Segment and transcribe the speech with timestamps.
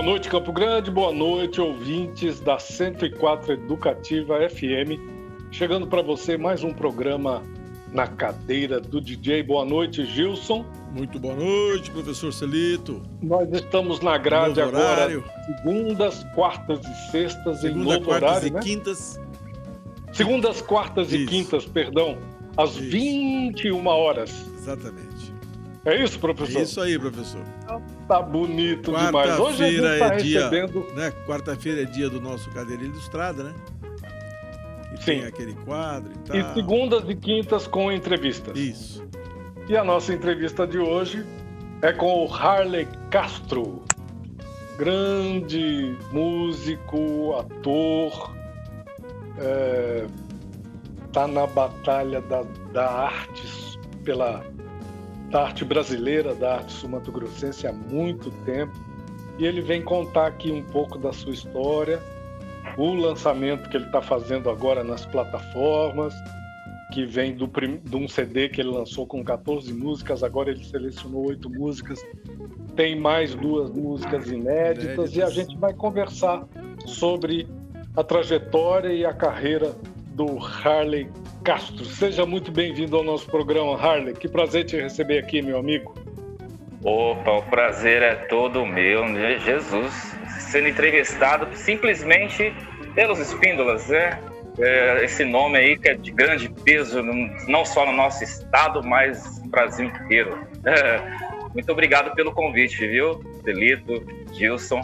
[0.00, 0.90] Boa noite, Campo Grande.
[0.90, 4.98] Boa noite, ouvintes da 104 Educativa FM.
[5.50, 7.42] Chegando para você mais um programa
[7.92, 9.42] na cadeira do DJ.
[9.42, 10.64] Boa noite, Gilson.
[10.90, 13.02] Muito boa noite, professor Celito.
[13.20, 18.50] Nós estamos na grade agora, segundas, quartas e sextas Segunda, em novo quartas horário, e
[18.52, 18.60] né?
[18.60, 19.20] quintas.
[20.14, 21.28] Segundas, quartas e Isso.
[21.28, 22.16] quintas, perdão,
[22.56, 22.90] às Isso.
[22.90, 24.30] 21 horas.
[24.56, 25.34] Exatamente.
[25.84, 26.58] É isso, professor?
[26.58, 27.44] É isso aí, professor.
[28.10, 29.38] Tá bonito demais.
[29.38, 31.12] Hoje a gente Quarta-feira está é dia, recebendo né?
[31.28, 33.54] Quarta-feira é dia do nosso cadeira ilustrada, né?
[34.92, 35.04] E Sim.
[35.04, 36.36] tem aquele quadro e tal.
[36.36, 38.58] e segundas e quintas com entrevistas.
[38.58, 39.08] Isso.
[39.68, 41.24] E a nossa entrevista de hoje
[41.82, 43.84] é com o Harley Castro,
[44.76, 48.34] grande músico, ator,
[49.38, 50.06] é,
[51.12, 54.44] tá na batalha da, da arte pela
[55.30, 58.72] da arte brasileira, da arte sumatogrossense há muito tempo.
[59.38, 62.00] E ele vem contar aqui um pouco da sua história,
[62.76, 66.12] o lançamento que ele está fazendo agora nas plataformas,
[66.92, 71.28] que vem do de um CD que ele lançou com 14 músicas, agora ele selecionou
[71.28, 72.04] oito músicas,
[72.74, 75.16] tem mais duas músicas inéditas, Inéditas.
[75.16, 76.46] e a gente vai conversar
[76.84, 77.48] sobre
[77.96, 79.74] a trajetória e a carreira
[80.14, 81.08] do Harley
[81.44, 81.84] Castro.
[81.84, 84.14] Seja muito bem-vindo ao nosso programa, Harley.
[84.14, 85.94] Que prazer te receber aqui, meu amigo.
[86.82, 89.38] Opa, o prazer é todo meu, né?
[89.40, 89.92] Jesus,
[90.50, 92.54] sendo entrevistado simplesmente
[92.94, 94.18] pelos Espíndolas, né?
[94.58, 99.40] É, esse nome aí que é de grande peso, não- só no nosso estado, mas
[99.42, 100.38] no Brasil inteiro.
[100.64, 101.00] É,
[101.54, 103.22] muito obrigado pelo convite, viu?
[103.44, 104.80] Celito, Gilson.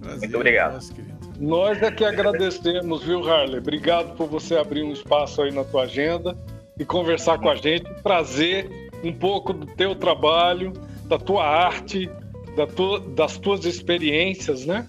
[0.00, 0.74] Prazer, Muito obrigado.
[0.74, 1.05] Nosso querido.
[1.38, 3.58] Nós é que agradecemos, viu, Harley?
[3.58, 6.36] Obrigado por você abrir um espaço aí na tua agenda
[6.78, 10.72] e conversar com a gente, trazer um pouco do teu trabalho,
[11.04, 12.10] da tua arte,
[12.56, 14.88] da tua- das tuas experiências, né?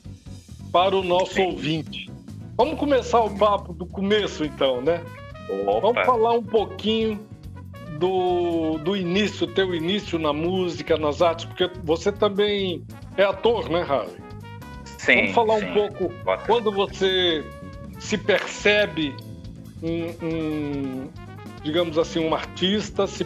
[0.71, 1.47] Para o nosso Sim.
[1.47, 2.09] ouvinte.
[2.55, 5.01] Vamos começar o papo do começo, então, né?
[5.65, 7.19] Vamos Opa, falar um pouquinho
[7.99, 12.83] do, do início, teu início na música, nas artes, porque você também
[13.15, 14.26] é ator, né, Harley?
[14.97, 15.15] Sim.
[15.15, 15.65] Vamos falar sim.
[15.65, 16.43] um pouco Bota.
[16.45, 17.43] quando você
[17.99, 19.15] se percebe
[19.81, 21.09] um, um,
[21.63, 23.25] digamos assim, um artista, se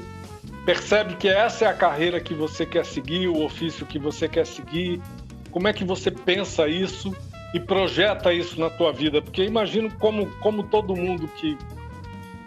[0.65, 4.45] percebe que essa é a carreira que você quer seguir, o ofício que você quer
[4.45, 5.01] seguir,
[5.49, 7.15] como é que você pensa isso
[7.53, 9.21] e projeta isso na tua vida?
[9.21, 11.57] Porque imagino como, como todo mundo que,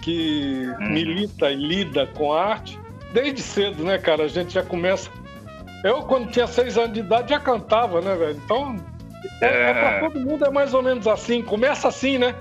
[0.01, 0.91] que Uhum.
[0.91, 2.79] milita e lida com a arte,
[3.13, 4.25] desde cedo, né, cara?
[4.25, 5.11] A gente já começa.
[5.85, 8.41] Eu, quando tinha seis anos de idade, já cantava, né, velho?
[8.45, 8.77] Então,
[9.41, 10.01] é, é pra É.
[10.01, 11.43] todo mundo é mais ou menos assim.
[11.43, 12.35] Começa assim, né?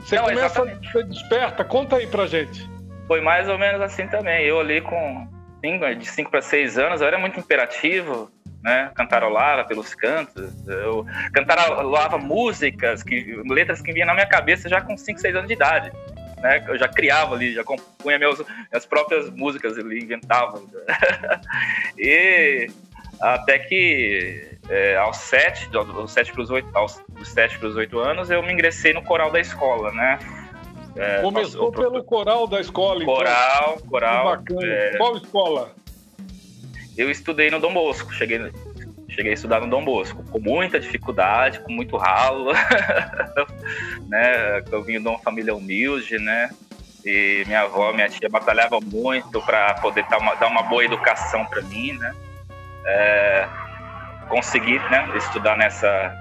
[0.00, 0.92] Você Não, começa, exatamente.
[0.92, 1.64] você desperta.
[1.64, 2.68] Conta aí pra gente.
[3.08, 4.44] Foi mais ou menos assim também.
[4.44, 5.28] Eu ali com
[5.64, 8.30] cinco, de 5 para 6 anos, eu era muito imperativo,
[8.62, 8.90] né?
[8.94, 10.52] Cantarolava pelos cantos.
[10.66, 15.48] Eu cantarolava músicas, que, letras que vinham na minha cabeça já com 5, 6 anos
[15.48, 15.92] de idade.
[16.40, 16.64] Né?
[16.68, 20.60] Eu já criava ali, já compunha meus, minhas próprias músicas ali, inventava.
[21.98, 22.68] e
[23.20, 27.98] até que é, aos 7, aos 7 para os 8, aos 7 para os 8
[27.98, 30.18] anos, eu me ingressei no coral da escola, né?
[30.96, 33.14] É, Começou passou pelo coral da escola, então.
[33.14, 34.24] Coral, Que coral.
[34.24, 34.60] bacana.
[34.66, 35.72] é, Qual escola?
[36.96, 38.50] eu estudei no Dom Bosco, cheguei,
[39.10, 42.52] cheguei a estudar no Dom Bosco, com muita dificuldade, com muito ralo,
[44.08, 44.62] né?
[44.70, 46.50] Eu vim de uma família humilde, né?
[47.04, 51.44] E minha avó, minha tia batalhava muito para poder dar uma, dar uma boa educação
[51.46, 52.14] para mim, né?
[52.86, 53.48] É,
[54.28, 55.08] consegui, né?
[55.16, 56.14] Estudar nessa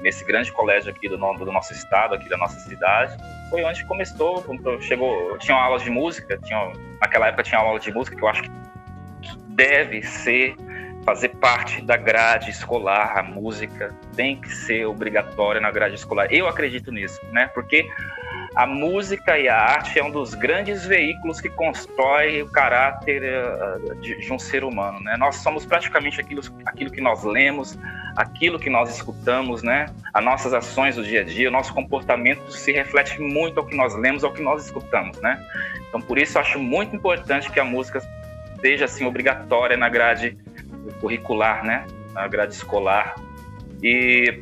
[0.00, 3.16] nesse grande colégio aqui do, do nosso estado, aqui da nossa cidade.
[3.50, 7.92] Foi onde começou, quando chegou, tinha aulas de música, tinha, naquela época tinha aula de
[7.92, 8.50] música que eu acho que
[9.48, 10.54] deve ser
[11.04, 16.26] fazer parte da grade escolar, a música tem que ser obrigatória na grade escolar.
[16.32, 17.46] Eu acredito nisso, né?
[17.54, 17.88] Porque
[18.56, 23.94] a música e a arte é um dos grandes veículos que constrói o caráter eh,
[24.00, 25.14] de, de um ser humano, né?
[25.18, 27.78] Nós somos praticamente aquilo, aquilo que nós lemos,
[28.16, 29.84] aquilo que nós escutamos, né?
[30.14, 33.76] As nossas ações do dia a dia, o nosso comportamento se reflete muito ao que
[33.76, 35.38] nós lemos, ao que nós escutamos, né?
[35.86, 38.00] Então, por isso, eu acho muito importante que a música
[38.58, 40.34] seja assim obrigatória na grade
[40.98, 41.84] curricular, né?
[42.14, 43.16] Na grade escolar.
[43.82, 44.40] E,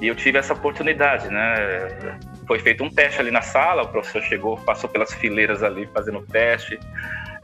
[0.00, 2.16] e eu tive essa oportunidade, né?
[2.46, 6.18] Foi feito um teste ali na sala, o professor chegou, passou pelas fileiras ali fazendo
[6.18, 6.78] o teste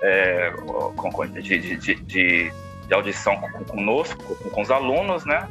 [0.00, 0.50] é,
[0.96, 2.52] com, com- de, de, de, de-
[2.94, 5.48] audição com- conosco, com, com os alunos, né?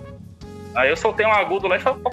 [0.76, 2.12] Aí eu soltei um agudo lá e falei, "Pô,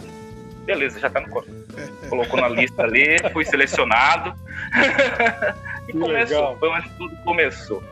[0.65, 1.51] beleza, já tá no corpo.
[2.09, 4.35] Colocou na lista ali, fui selecionado.
[5.89, 6.57] e Que começou, legal.
[6.59, 7.83] foi onde tudo começou.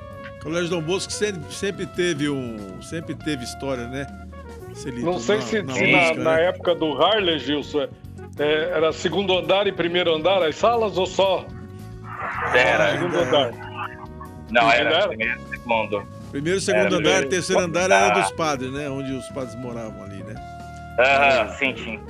[0.43, 4.07] Colégio Dom Bosco sempre, sempre teve um, sempre teve história, né?
[4.75, 6.45] Celito, não sei na, se, na, se música, na, né?
[6.49, 7.89] época do Harley, Gilson,
[8.39, 11.47] é, era segundo andar e primeiro andar as salas ou só?
[12.55, 12.93] Era.
[12.93, 13.53] Segundo andar.
[14.51, 16.07] Não, era, era primeiro e segundo.
[16.31, 18.89] Primeiro, segundo era, andar, terceiro andar era dos padres, né?
[18.89, 20.35] Onde os padres moravam ali, né?
[20.99, 22.01] Aham, sim, sim.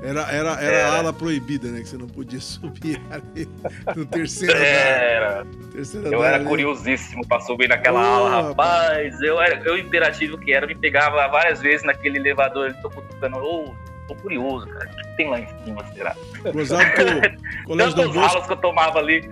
[0.00, 1.80] Era, era, era, era, a ala proibida, né?
[1.80, 3.48] Que você não podia subir ali
[3.96, 4.66] no terceiro andar.
[4.66, 5.46] Era.
[5.72, 6.44] Terceiro eu era ali.
[6.44, 9.20] curiosíssimo pra subir naquela oh, ala, rapaz.
[9.20, 12.74] Eu, era, eu, imperativo que era, me pegava várias vezes naquele elevador.
[12.80, 13.74] Tô cutucando, ô,
[14.08, 14.90] tô curioso, cara.
[14.90, 16.16] O que tem lá em cima, será?
[16.52, 18.46] Gozado que o colégio Dom Bosco...
[18.46, 19.28] que eu tomava ali.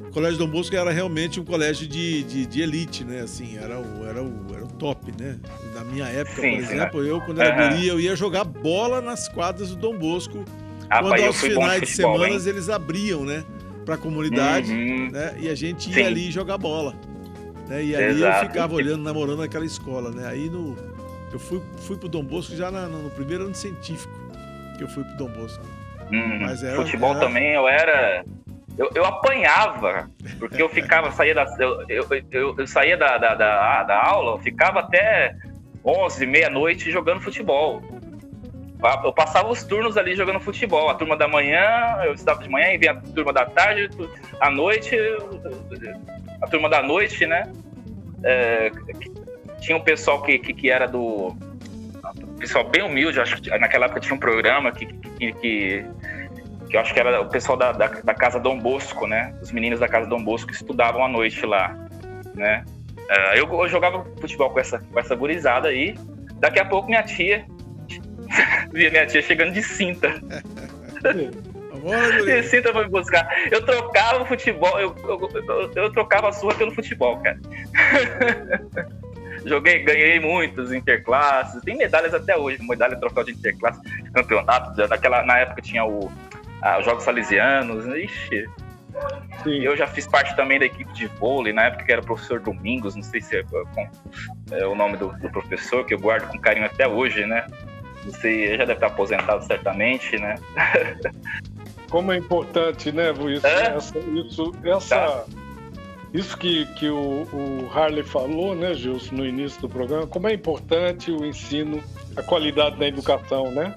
[0.00, 3.20] O Colégio Dom Bosco era realmente um colégio de, de, de elite, né?
[3.20, 5.38] Assim, era o, era, o, era o top, né?
[5.72, 7.70] Na minha época, sim, por exemplo, eu, quando era uhum.
[7.70, 10.44] guri, eu ia jogar bola nas quadras do Dom Bosco.
[10.88, 12.34] Ah, quando pai, aos finais de, futebol, hein?
[12.44, 13.44] eles abriam, né?
[13.84, 15.10] Pra comunidade, uhum.
[15.12, 15.36] né?
[15.38, 16.02] E a gente ia sim.
[16.02, 16.92] ali jogar bola.
[17.68, 17.84] Né?
[17.84, 18.44] E ali Exato.
[18.44, 20.26] eu ficava olhando, namorando aquela escola, né?
[20.26, 20.76] Aí no,
[21.32, 24.19] eu fui, fui pro Dom Bosco já na, no primeiro ano científico
[24.80, 25.64] que eu fui pro Dom Bosco.
[26.10, 26.40] Uhum.
[26.40, 27.20] Mas era, Futebol era...
[27.20, 28.24] também eu era
[28.78, 33.34] eu, eu apanhava, porque eu ficava, saía da, eu, eu, eu, eu saía da, da,
[33.34, 35.36] da, da aula, eu ficava até
[35.84, 37.82] 11, meia-noite jogando futebol.
[39.04, 40.88] Eu passava os turnos ali jogando futebol.
[40.88, 43.90] A turma da manhã, eu estava de manhã, e vinha a turma da tarde,
[44.40, 44.96] à noite,
[46.40, 47.52] a turma da noite, né?
[48.24, 48.70] É,
[49.60, 51.36] tinha um pessoal que, que, que, era do.
[52.40, 55.86] Pessoal bem humilde, acho que naquela época tinha um programa que, que, que
[56.70, 59.34] que eu acho que era o pessoal da, da, da, Casa Dom Bosco, né?
[59.42, 61.76] Os meninos da Casa Dom Bosco estudavam à noite lá,
[62.34, 62.64] né?
[62.96, 65.96] Uh, eu, eu, jogava futebol com essa, com essa gurizada aí.
[66.34, 67.44] Daqui a pouco minha tia,
[68.72, 70.14] via minha tia chegando de cinta.
[72.24, 73.28] de cinta pra me buscar.
[73.50, 77.40] Eu trocava o futebol, eu, eu, eu, trocava a sua pelo futebol, cara.
[79.44, 83.80] Joguei, ganhei muitos interclasses, tem medalhas até hoje, medalha troféu de interclasse,
[84.12, 84.88] campeonato.
[84.88, 86.10] Naquela, na época tinha o
[86.62, 88.48] ah, os Jogos Salesianos, ixi.
[89.42, 89.60] Sim.
[89.62, 92.40] Eu já fiz parte também da equipe de vôlei, na época que era o professor
[92.40, 93.44] Domingos, não sei se é,
[94.50, 97.46] é o nome do, do, professor, que eu guardo com carinho até hoje, né?
[98.04, 100.34] Não sei, já deve estar aposentado certamente, né?
[101.88, 103.76] Como é importante, né, isso, é?
[103.76, 105.24] essa, isso, essa, tá.
[106.12, 110.34] Isso que, que o, o, Harley falou, né, Gilson, no início do programa, como é
[110.34, 111.82] importante o ensino,
[112.16, 113.76] a qualidade da educação, né?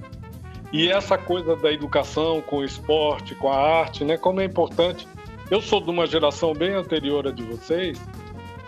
[0.72, 4.18] E essa coisa da educação com o esporte, com a arte, né?
[4.18, 5.08] Como é importante.
[5.52, 8.02] Eu sou de uma geração bem anterior a de vocês.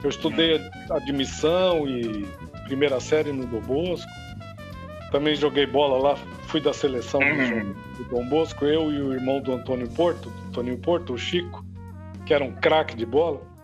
[0.04, 0.62] Eu estudei
[0.92, 2.28] admissão e
[2.66, 4.12] primeira série no Dom Bosco.
[5.12, 7.74] Também joguei bola lá, fui da seleção uhum.
[7.98, 11.66] do Dom Bosco, eu e o irmão do Antônio Porto, Antônio Porto, o Chico,
[12.28, 13.55] que era um craque de bola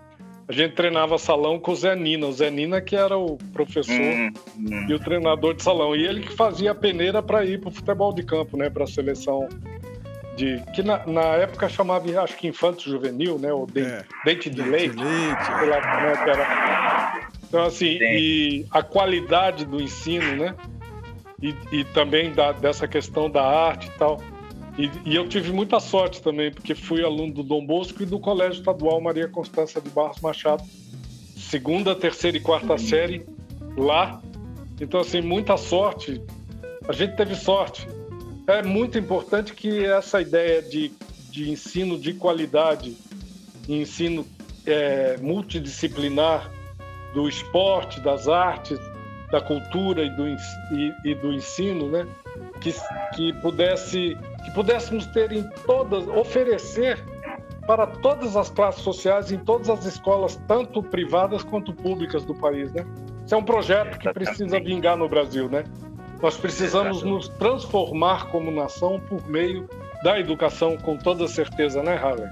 [0.52, 2.28] a gente treinava salão com o Zé Nina.
[2.28, 4.86] O Zé Nina que era o professor hum, hum.
[4.90, 5.96] e o treinador de salão.
[5.96, 8.70] E ele que fazia a peneira para ir para o futebol de campo, né?
[8.70, 9.48] Para a seleção
[10.36, 10.62] de...
[10.76, 13.54] Que na, na, época chamava, acho que infanto juvenil, né?
[13.54, 14.04] Ou de, é.
[14.26, 14.94] dente de leite.
[14.94, 15.46] De leite.
[15.46, 17.30] Sei lá como é que era.
[17.48, 18.04] Então, assim, Sim.
[18.04, 20.54] e a qualidade do ensino, né?
[21.42, 24.22] E, e também da, dessa questão da arte e tal.
[24.82, 28.20] E, e, eu tive muita sorte também, porque fui aluno do Dom Bosco e do
[28.20, 30.64] Colégio Estadual Maria Constância de Barros Machado,
[31.38, 33.24] segunda, terceira e quarta série
[33.78, 34.20] lá.
[34.80, 36.20] Então, assim, muita sorte.
[36.88, 37.88] A gente teve sorte.
[38.48, 40.92] É muito importante que essa ideia de,
[41.30, 42.98] de ensino de qualidade,
[43.70, 44.26] ensino
[44.66, 46.50] é, multidisciplinar
[47.14, 48.80] do esporte, das artes,
[49.32, 52.08] da cultura e do, e, e do ensino, né?
[52.60, 52.74] que,
[53.16, 57.04] que pudesse que pudéssemos ter em todas oferecer
[57.68, 62.72] para todas as classes sociais em todas as escolas tanto privadas quanto públicas do país,
[62.74, 62.86] né?
[63.26, 65.64] Isso é um projeto que precisa vingar no Brasil, né?
[66.22, 69.68] Nós precisamos nos transformar como nação por meio
[70.04, 72.28] da educação, com toda certeza, né, Harley?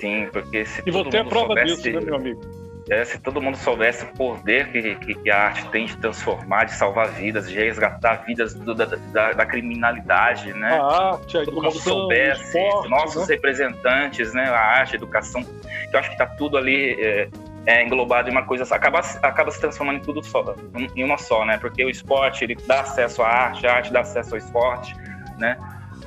[0.00, 1.76] Sim, porque se e você é prova soubesse...
[1.76, 2.65] disso, né, meu amigo?
[2.88, 6.64] É, se todo mundo soubesse o poder que, que, que, a arte tem de transformar,
[6.64, 10.78] de salvar vidas, de resgatar vidas do, da, da, da, criminalidade, né?
[10.78, 13.34] A arte, a todo mundo soubesse, esporte, nossos né?
[13.34, 14.44] representantes, né?
[14.44, 17.28] A arte, a educação, que eu acho que está tudo ali é,
[17.66, 18.76] é, englobado em uma coisa só.
[18.76, 20.54] Acaba, acaba se transformando em tudo só,
[20.94, 21.58] em uma só, né?
[21.58, 24.94] Porque o esporte, ele dá acesso à arte, a arte dá acesso ao esporte,
[25.38, 25.58] né?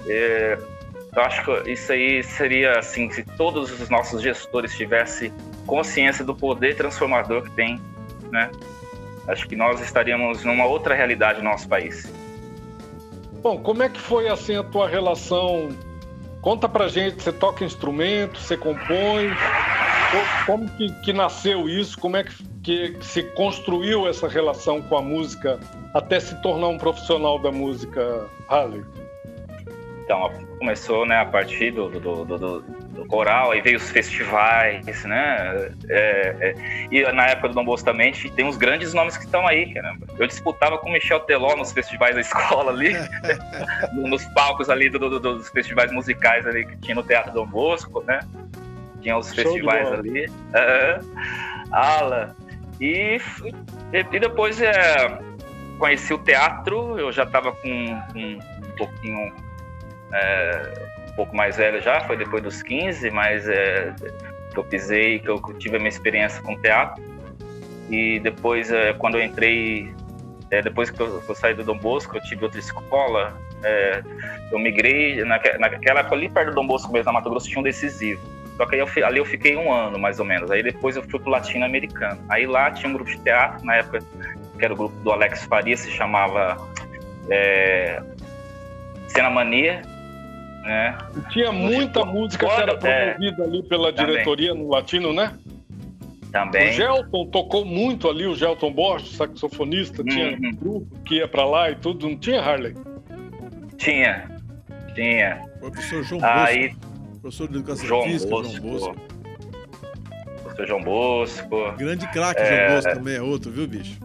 [0.07, 0.57] É,
[1.15, 5.33] eu acho que isso aí seria assim, se todos os nossos gestores tivessem
[5.65, 7.81] consciência do poder transformador que tem,
[8.31, 8.51] né?
[9.27, 12.11] Acho que nós estaríamos numa outra realidade no nosso país.
[13.41, 15.69] Bom, como é que foi assim a tua relação?
[16.41, 19.29] Conta pra gente, você toca instrumento, você compõe?
[20.45, 21.99] Como que, que nasceu isso?
[21.99, 25.59] Como é que, que se construiu essa relação com a música
[25.93, 28.83] até se tornar um profissional da música, Harley?
[30.03, 35.03] Então, começou né, a partir do, do, do, do, do coral, aí veio os festivais,
[35.05, 35.71] né?
[35.89, 36.55] É, é,
[36.91, 40.05] e na época do Dom Bosco também tem uns grandes nomes que estão aí, caramba.
[40.17, 42.93] Eu disputava com Michel Teló nos festivais da escola ali,
[43.95, 48.19] nos palcos ali dos festivais musicais ali que tinha no Teatro Dom Bosco, né?
[49.01, 50.27] Tinha os Show festivais ali.
[50.27, 52.35] Uh, ala.
[52.81, 53.19] E,
[53.93, 55.19] e depois é,
[55.77, 59.33] conheci o teatro, eu já estava com, com um pouquinho
[60.13, 63.93] é, um pouco mais velho já, foi depois dos 15, mas é,
[64.51, 67.03] que eu pisei, que eu tive a minha experiência com teatro.
[67.89, 69.93] E depois, é, quando eu entrei,
[70.51, 74.03] é, depois que eu, que eu, saí do Dom Bosco, eu tive outra escola, é,
[74.51, 77.59] eu migrei, naque, naquela época ali perto do Dom Bosco mesmo, na Mato Grosso, tinha
[77.59, 78.21] um decisivo.
[78.57, 80.51] Só que eu, ali eu fiquei um ano, mais ou menos.
[80.51, 82.21] Aí depois eu fui pro latino-americano.
[82.27, 83.99] Aí lá tinha um grupo de teatro, na época,
[84.57, 86.57] que era o grupo do Alex Faria, se chamava
[87.29, 88.01] é,
[89.07, 89.81] Cena Mania,
[90.63, 90.97] né?
[91.29, 93.13] Tinha muita música que era é.
[93.13, 94.63] promovida é, ali pela diretoria também.
[94.63, 95.33] no Latino, né?
[96.31, 96.69] Também.
[96.69, 100.07] O Gelton tocou muito ali, o Gelton Borges, saxofonista, uhum.
[100.07, 102.75] tinha um grupo que ia pra lá e tudo, não tinha, Harley?
[103.77, 104.29] Tinha,
[104.93, 105.41] tinha.
[105.59, 106.89] Professor João Aí, Bosco.
[107.21, 108.53] Professor de Educação João Física, Bosco.
[108.53, 108.95] João Bosco.
[110.43, 111.71] Professor João Bosco.
[111.77, 112.67] Grande craque, é...
[112.67, 113.99] João Bosco também é outro, viu, bicho?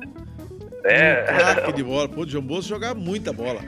[0.85, 1.23] É.
[1.23, 2.09] Um craque de bola.
[2.09, 3.61] Pô, o João Bosco jogava muita bola.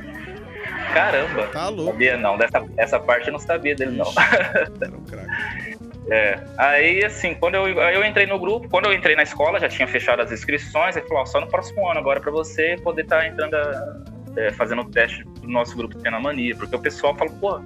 [0.92, 1.46] Caramba.
[1.48, 1.92] Tá louco.
[1.92, 4.06] Sabia não, dessa essa parte eu não sabia dele não.
[4.80, 5.76] Era um craque.
[6.08, 9.68] É, aí assim, quando eu, eu entrei no grupo, quando eu entrei na escola, já
[9.68, 13.20] tinha fechado as inscrições, ele falou, só no próximo ano agora para você poder estar
[13.20, 17.16] tá entrando a, é, fazendo o teste do nosso grupo Pena Mania, porque o pessoal
[17.16, 17.60] fala, pô,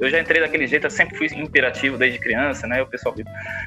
[0.00, 2.82] eu já entrei daquele jeito, eu sempre fui imperativo desde criança, né?
[2.82, 3.14] O pessoal,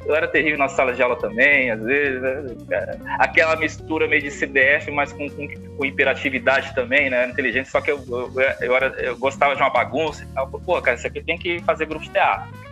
[0.06, 3.00] eu era terrível na sala de aula também, às vezes, né?
[3.20, 7.28] aquela mistura meio de CDF, mas com, com, com imperatividade também, né?
[7.28, 10.82] Inteligente, só que eu, eu, eu, era, eu gostava de uma bagunça e tal, pô,
[10.82, 12.69] cara, isso aqui tem que fazer grupo de teatro.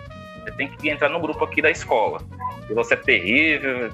[0.48, 2.22] Você tem que entrar no grupo aqui da escola.
[2.70, 3.92] E você é terrível.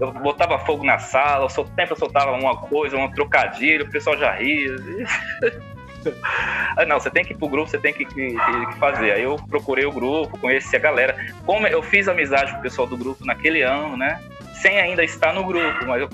[0.00, 4.32] Eu botava fogo na sala, eu sempre soltava uma coisa, um trocadilho, o pessoal já
[4.32, 4.76] ria.
[6.76, 9.12] Ah, não, você tem que ir pro grupo, você tem que, que, que, fazer.
[9.12, 11.14] Aí eu procurei o grupo, conheci a galera.
[11.46, 14.20] Como eu fiz amizade com o pessoal do grupo naquele ano, né?
[14.54, 16.08] Sem ainda estar no grupo, mas eu,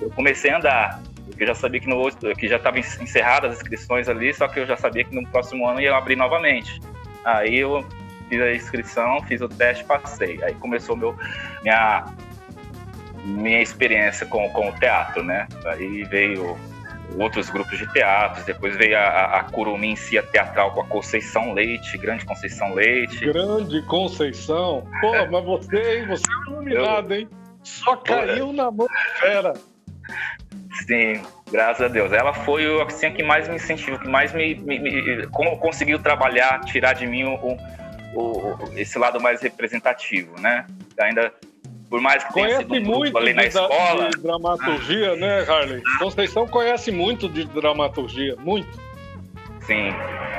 [0.00, 1.02] eu comecei a andar.
[1.38, 4.66] Eu já sabia que, no, que já estavam encerradas as inscrições ali, só que eu
[4.66, 6.80] já sabia que no próximo ano ia abrir novamente.
[7.22, 7.84] Aí eu
[8.32, 10.42] fiz a inscrição, fiz o teste, passei.
[10.42, 11.14] Aí começou meu,
[11.62, 12.06] minha,
[13.24, 15.46] minha experiência com, com o teatro, né?
[15.66, 16.56] Aí veio
[17.18, 22.24] outros grupos de teatros, depois veio a, a Curumincia Teatral com a Conceição Leite, Grande
[22.24, 23.26] Conceição Leite.
[23.26, 24.88] Grande Conceição?
[25.02, 25.28] Pô, é.
[25.28, 26.06] mas você, hein?
[26.06, 27.20] Você é iluminado, Eu...
[27.20, 27.28] hein?
[27.62, 28.86] Só caiu Pô, na mão
[29.20, 29.52] fera.
[30.86, 32.12] Sim, graças a Deus.
[32.12, 35.26] Ela foi assim, a que mais me incentivou, que mais me, me, me
[35.60, 37.58] conseguiu trabalhar, tirar de mim o,
[38.14, 40.66] o, esse lado mais representativo, né?
[41.00, 41.32] Ainda
[41.92, 44.08] por mais que conhece tenha sido um muito ali na escola.
[44.08, 45.16] De dramaturgia, ah.
[45.16, 45.82] né, Harley?
[45.98, 48.80] Conceição conhece muito de dramaturgia, muito.
[49.60, 49.92] Sim,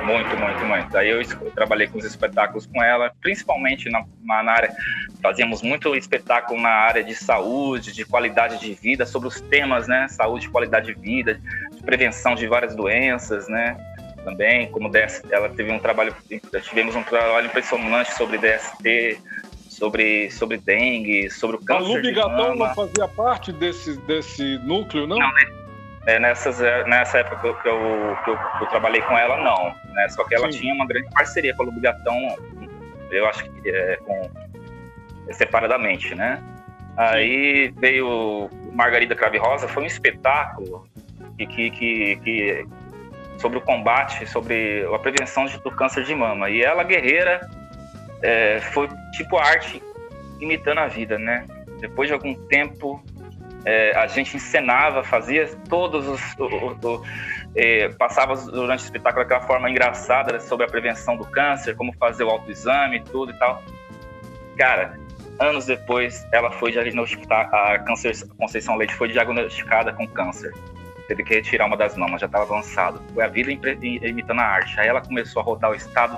[0.04, 0.98] muito, muito, muito.
[0.98, 4.74] Aí eu, eu trabalhei com os espetáculos com ela, principalmente na, na, área.
[5.22, 10.08] Fazíamos muito espetáculo na área de saúde, de qualidade de vida, sobre os temas, né?
[10.10, 11.40] Saúde, qualidade de vida,
[11.72, 13.78] de prevenção de várias doenças, né?
[14.24, 16.16] Também, como DST, ela teve um trabalho,
[16.64, 19.20] tivemos um trabalho impressionante sobre DST,
[19.68, 21.84] sobre, sobre dengue, sobre o câncer.
[21.84, 25.18] A Lubi Gatão não fazia parte desse, desse núcleo, não?
[25.18, 25.64] Não, né?
[26.06, 29.18] é, nessas, é, nessa época que eu, que eu, que eu, que eu trabalhei com
[29.18, 29.76] ela, não.
[29.94, 30.10] Né?
[30.10, 30.60] Só que ela Sim.
[30.60, 32.36] tinha uma grande parceria com a Lubi Gatão,
[33.12, 34.30] eu acho que é, com,
[35.32, 36.42] separadamente, né?
[36.98, 37.80] Aí Sim.
[37.80, 40.88] veio Margarida Crave Rosa, foi um espetáculo
[41.38, 42.68] que, que, que, que
[43.44, 46.50] sobre o combate, sobre a prevenção do câncer de mama.
[46.50, 47.42] E ela, guerreira,
[48.22, 49.84] é, foi tipo a arte
[50.40, 51.46] imitando a vida, né?
[51.82, 53.04] Depois de algum tempo,
[53.66, 56.22] é, a gente encenava, fazia todos os.
[56.40, 57.04] O, o, o,
[57.54, 62.24] é, passava durante o espetáculo aquela forma engraçada sobre a prevenção do câncer, como fazer
[62.24, 63.62] o autoexame, tudo e tal.
[64.58, 64.98] Cara,
[65.38, 70.54] anos depois, ela foi diagnosticada, a câncer, Conceição Leite foi diagnosticada com câncer
[71.16, 73.02] teve que retirar uma das mamas, já estava avançado.
[73.14, 74.80] Foi a vida imitando a arte.
[74.80, 76.18] Aí ela começou a rodar o estado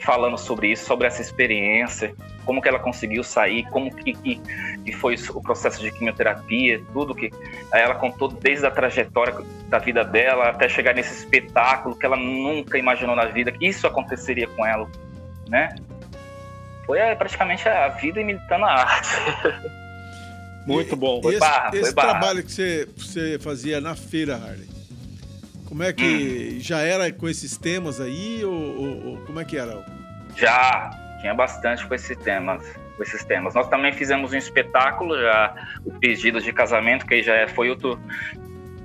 [0.00, 2.14] falando sobre isso, sobre essa experiência,
[2.46, 4.40] como que ela conseguiu sair, como que, que,
[4.82, 7.30] que, foi o processo de quimioterapia, tudo que
[7.70, 9.34] ela contou desde a trajetória
[9.68, 13.86] da vida dela até chegar nesse espetáculo que ela nunca imaginou na vida que isso
[13.86, 14.88] aconteceria com ela,
[15.48, 15.74] né?
[16.90, 19.08] foi é, praticamente a vida imitando a arte.
[20.74, 21.20] Muito bom.
[21.24, 24.68] Esse, barra, esse trabalho que você, você fazia na feira, Harley,
[25.66, 26.60] como é que hum.
[26.60, 29.84] já era com esses temas aí ou, ou, ou, como é que era?
[30.36, 32.62] Já, tinha bastante com esses temas,
[32.96, 33.54] com esses temas.
[33.54, 38.00] Nós também fizemos um espetáculo já, o pedido de casamento que já é, foi outro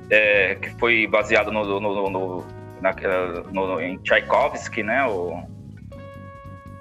[0.09, 2.45] é, que foi baseado no, no, no,
[2.81, 2.93] na,
[3.51, 5.05] no em Tchaikovsky, né?
[5.05, 5.54] O,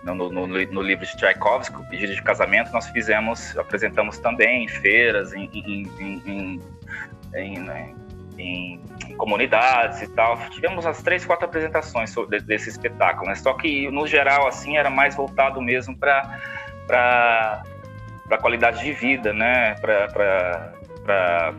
[0.05, 4.69] no, no, no, livro de Tchaikovsky, o pedido de casamento, nós fizemos, apresentamos também em
[4.69, 6.61] feiras, em, em, em,
[7.35, 7.95] em, né,
[9.17, 10.37] comunidades e tal.
[10.51, 12.15] Tivemos as três, quatro apresentações
[12.47, 13.35] desse espetáculo, né?
[13.35, 16.43] Só que, no geral, assim, era mais voltado mesmo para
[16.87, 19.75] para qualidade de vida, né?
[19.77, 21.55] Para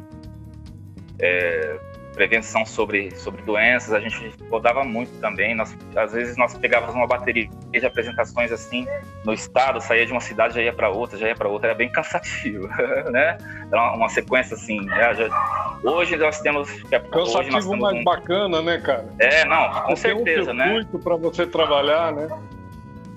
[1.20, 1.80] é,
[2.16, 5.54] prevenção sobre, sobre doenças, a gente rodava muito também.
[5.54, 8.88] Nós, às vezes nós pegávamos uma bateria de apresentações assim
[9.26, 11.78] no estado, saía de uma cidade, já ia para outra, já ia para outra, era
[11.78, 12.68] bem cansativo,
[13.12, 13.38] né?
[13.72, 14.82] Era uma, uma sequência assim.
[14.82, 15.14] Né?
[15.14, 16.70] Já, hoje nós temos.
[16.84, 18.04] Cansativo hoje nós temos mais um...
[18.04, 19.06] bacana, né, cara?
[19.20, 20.68] É, não, com certeza, um né?
[20.68, 22.28] Muito para você trabalhar, né?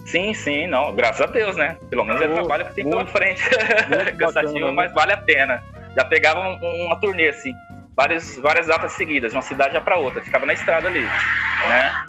[0.05, 1.77] Sim, sim, não, graças a Deus, né?
[1.91, 3.43] Pelo menos é trabalho que tem pela frente.
[4.19, 4.95] Cansativo, bacana, mas né?
[4.95, 5.63] vale a pena.
[5.95, 7.55] Já pegava uma turnê assim
[7.99, 10.23] várias, várias datas seguidas, de uma cidade já para outra.
[10.23, 12.07] Ficava na estrada ali, né?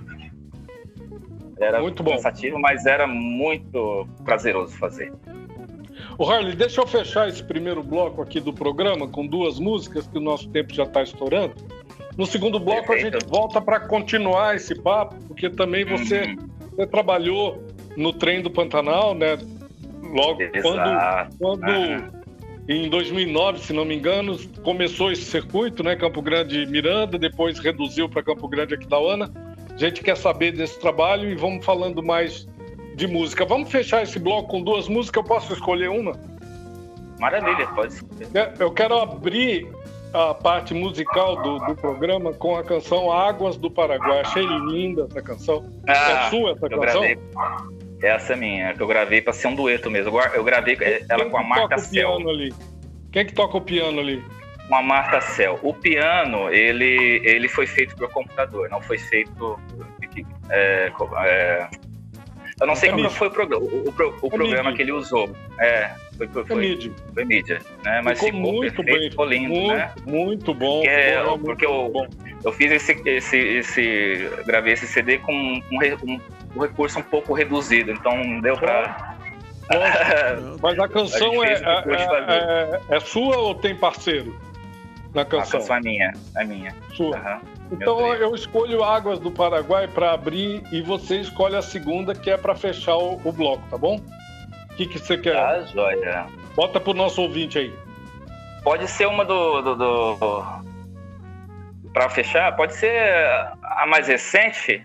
[1.60, 2.12] Era muito bom.
[2.12, 5.12] cansativo, mas era muito prazeroso fazer.
[6.18, 10.18] O Harley, deixa eu fechar esse primeiro bloco aqui do programa com duas músicas, que
[10.20, 11.56] o nosso tempo já está estourando.
[12.16, 13.18] No segundo bloco Perfeito.
[13.18, 16.38] a gente volta para continuar esse papo, porque também você, uhum.
[16.76, 17.66] você, trabalhou
[17.98, 19.38] no trem do Pantanal, né?
[20.04, 20.62] Logo Exato.
[20.62, 22.19] quando, quando
[22.70, 25.96] em 2009, se não me engano, começou esse circuito, né?
[25.96, 29.32] Campo Grande Miranda, depois reduziu para Campo Grande Aquidauana.
[29.74, 32.48] A gente quer saber desse trabalho e vamos falando mais
[32.96, 33.44] de música.
[33.44, 35.24] Vamos fechar esse bloco com duas músicas.
[35.24, 36.14] Eu posso escolher uma?
[37.20, 38.28] Maravilha, pode escolher.
[38.36, 39.68] É, eu quero abrir
[40.14, 44.22] a parte musical do, do programa com a canção Águas do Paraguai.
[44.22, 45.66] Achei linda essa canção.
[45.88, 47.02] É ah, é sua essa canção?
[47.02, 47.18] Gravei.
[48.02, 50.20] Essa é minha, que eu gravei para ser um dueto mesmo.
[50.34, 52.30] Eu gravei Quem ela com a Marta Cel.
[52.30, 52.54] Ali?
[53.12, 54.24] Quem que toca o piano ali?
[54.68, 55.60] Com a Marta Cel.
[55.62, 59.60] O piano, ele, ele foi feito por computador, não foi feito.
[60.50, 60.92] É,
[61.26, 61.70] é,
[62.62, 65.30] eu não sei é qual foi o, o, o, o programa que ele usou.
[65.60, 66.92] É, foi, foi, foi, mídia.
[67.14, 67.62] foi mídia.
[67.84, 68.02] Né?
[68.04, 69.92] Mas ficou, ficou muito perfeito, bem, ficou lindo, muito, né?
[70.06, 70.82] Muito bom.
[70.82, 72.08] Porque, é, porque eu, bom.
[72.44, 74.30] eu fiz esse, esse, esse.
[74.46, 75.62] Gravei esse CD com um,
[76.04, 76.20] um,
[76.58, 79.16] um recurso um pouco reduzido, então deu para.
[80.62, 84.36] Mas a canção a é, é, é, é, sua ou tem parceiro
[85.14, 85.60] na canção?
[85.60, 86.76] A canção é minha, é minha.
[86.96, 87.18] Sua.
[87.18, 87.40] Uhum.
[87.72, 92.36] Então eu escolho Águas do Paraguai para abrir e você escolhe a segunda que é
[92.36, 94.02] para fechar o, o, bloco, tá bom?
[94.80, 95.34] O que, que você quer?
[95.34, 96.26] Tá, joia.
[96.56, 97.74] Bota pro nosso ouvinte aí.
[98.64, 100.44] Pode ser uma do, do, do...
[101.92, 102.98] para fechar, pode ser
[103.62, 104.82] a mais recente,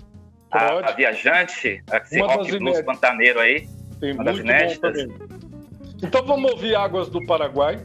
[0.50, 3.68] a, a, Viajante, a que rock blues pantaneiro aí.
[4.00, 5.06] Tem uma das inéditas.
[6.02, 7.78] Então vamos ouvir Águas do Paraguai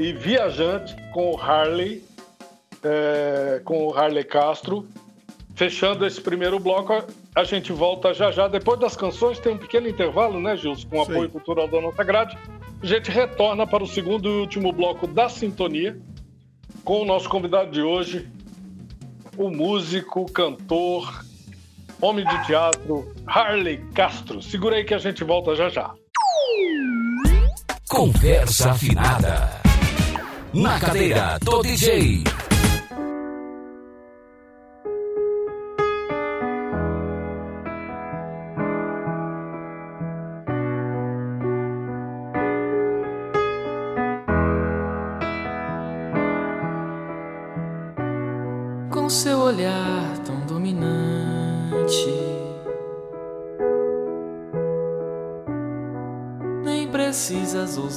[0.00, 2.02] e Viajante com o Harley,
[2.82, 4.84] é, com o Harley Castro.
[5.54, 8.46] Fechando esse primeiro bloco, a gente volta já já.
[8.48, 10.88] Depois das canções tem um pequeno intervalo, né, Gilson?
[10.88, 12.38] Com o apoio cultural da nossa grade.
[12.82, 15.98] A gente retorna para o segundo e último bloco da Sintonia
[16.84, 18.28] com o nosso convidado de hoje,
[19.38, 21.24] o músico, cantor,
[22.00, 24.42] homem de teatro, Harley Castro.
[24.42, 25.90] Segura aí que a gente volta já já.
[27.88, 29.50] Conversa afinada.
[30.52, 32.22] Na cadeira do DJ.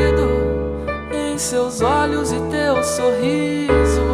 [1.13, 4.07] Em seus olhos e teu sorriso,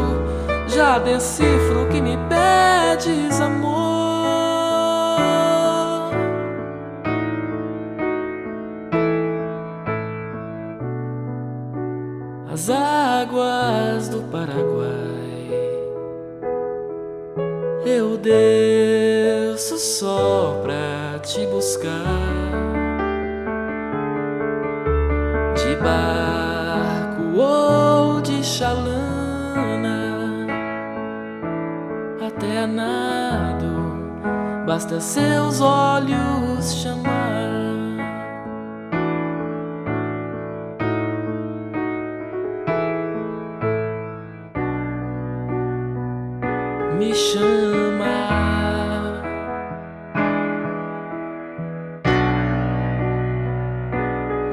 [0.66, 2.16] já decifro que me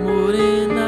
[0.03, 0.78] Morena.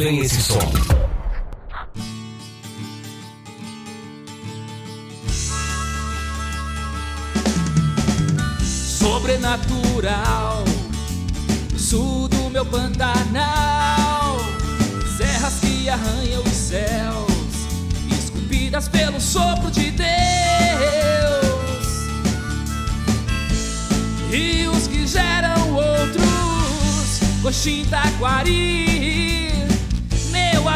[0.00, 0.58] Vem esse som?
[8.62, 10.64] sobrenatural.
[11.76, 14.38] Sul do meu Pantanal,
[15.18, 17.30] serras que arranham os céus,
[18.10, 20.08] esculpidas pelo sopro de Deus.
[24.30, 29.49] Rios que geram outros, Coxim Taquari.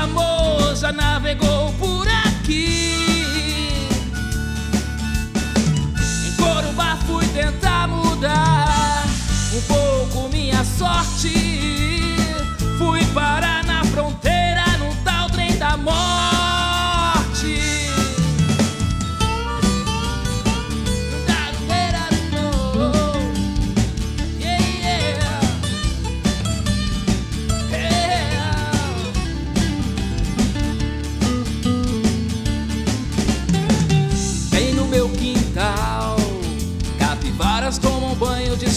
[0.05, 3.89] Amor já navegou por aqui.
[6.27, 9.03] Em Corumbá fui tentar mudar
[9.55, 12.17] um pouco minha sorte.
[12.77, 16.24] Fui parar na fronteira no tal trem da morte.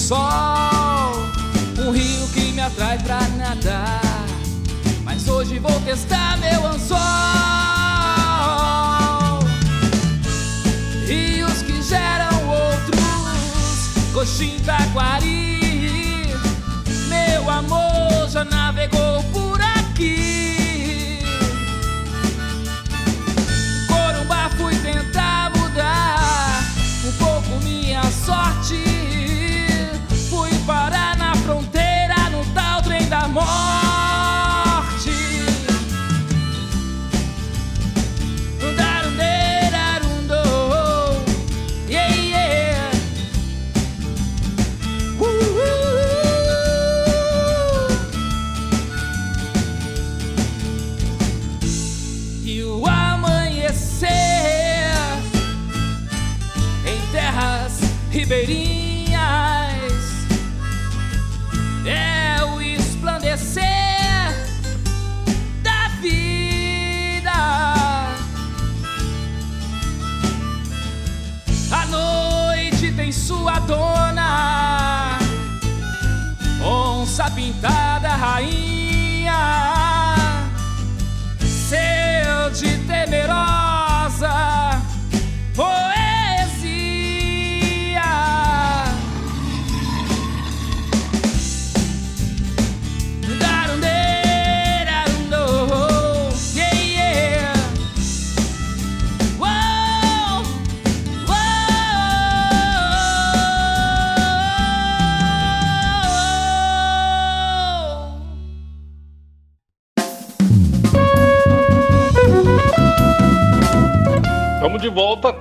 [0.07, 1.11] Sol.
[1.77, 4.01] Um rio que me atrai pra nadar.
[5.03, 6.97] Mas hoje vou testar meu anzol.
[11.05, 13.01] Rios que geram outros,
[14.13, 15.59] Coxim Taquari.
[17.09, 19.36] Meu amor já navegou por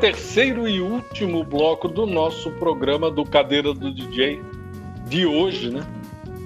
[0.01, 4.43] terceiro e último bloco do nosso programa do Cadeira do DJ
[5.07, 5.83] de hoje, né?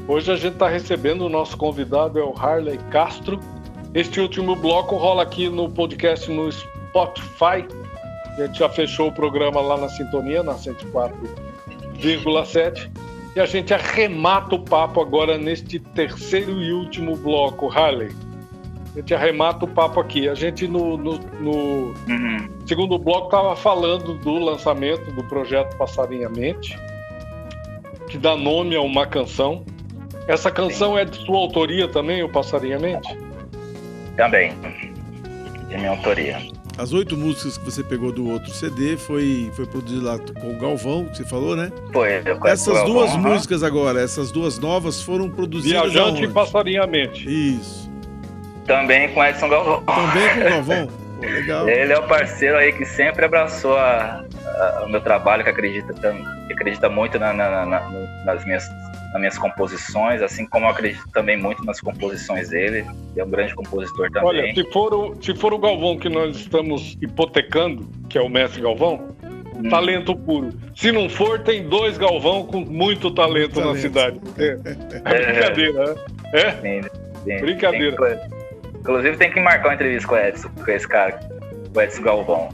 [0.07, 3.41] Hoje a gente está recebendo o nosso convidado, é o Harley Castro.
[3.93, 7.67] Este último bloco rola aqui no podcast no Spotify.
[8.27, 12.89] A gente já fechou o programa lá na Sintonia, na 104,7.
[13.35, 18.11] E a gente arremata o papo agora neste terceiro e último bloco, Harley.
[18.93, 20.29] A gente arremata o papo aqui.
[20.29, 22.49] A gente, no, no, no uhum.
[22.71, 26.79] Segundo bloco, estava falando do lançamento do projeto Passarinhamente,
[28.09, 29.65] que dá nome a uma canção.
[30.29, 31.01] Essa canção Sim.
[31.01, 33.19] é de sua autoria também, o Passarinhamente?
[34.17, 34.53] Também,
[35.69, 36.39] de minha autoria.
[36.79, 40.57] As oito músicas que você pegou do outro CD foi, foi produzido lá com o
[40.57, 41.73] Galvão, que você falou, né?
[41.93, 42.23] Foi.
[42.25, 47.29] Eu essas duas Galvão, músicas agora, essas duas novas foram produzidas Viajante e Passarinhamente.
[47.29, 47.91] Isso.
[48.65, 49.83] Também com Edson Galvão.
[49.83, 51.00] Também com o Galvão?
[51.21, 51.69] Pô, legal.
[51.69, 55.93] Ele é o parceiro aí que sempre abraçou a, a, o meu trabalho, que acredita,
[56.47, 57.91] que acredita muito na, na, na,
[58.25, 58.67] nas, minhas,
[59.13, 62.79] nas minhas composições, assim como eu acredito também muito nas composições dele.
[63.13, 64.29] Ele é um grande compositor também.
[64.29, 68.29] Olha, se for o, se for o Galvão que nós estamos hipotecando, que é o
[68.29, 69.69] mestre Galvão, hum.
[69.69, 70.51] talento puro.
[70.75, 73.75] Se não for, tem dois Galvão com muito talento, talento.
[73.75, 74.21] na cidade.
[74.39, 74.57] É,
[75.05, 76.05] é brincadeira, né?
[76.33, 76.51] É?
[76.53, 76.89] Sim,
[77.25, 77.97] sim, Brincadeira.
[77.97, 78.40] Tem
[78.81, 81.13] Inclusive tem que marcar uma entrevista com o Edson, com esse cara,
[81.73, 82.49] com o Edson Galvão.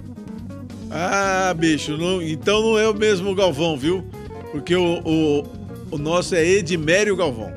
[0.91, 4.05] Ah, bicho, não, então não é o mesmo Galvão, viu?
[4.53, 5.45] Porque o, o,
[5.93, 7.53] o nosso é Edmério Galvão.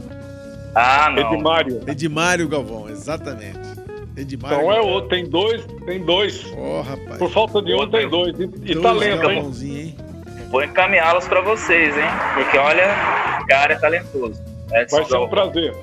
[0.75, 1.33] Ah, não.
[1.33, 1.81] Edmário.
[1.87, 3.59] Edmário Galvão, exatamente.
[4.15, 6.45] Edmário então é outro, tem dois, tem dois.
[6.57, 7.17] Ó, oh, rapaz.
[7.17, 8.35] Por falta de um, tem dois.
[8.37, 9.51] E, e talento, hein?
[9.63, 9.95] hein?
[10.51, 12.09] Vou encaminhá-los para vocês, hein?
[12.33, 12.87] Porque olha,
[13.41, 14.41] o cara é talentoso.
[14.73, 15.75] Edson Vai ser um prazer.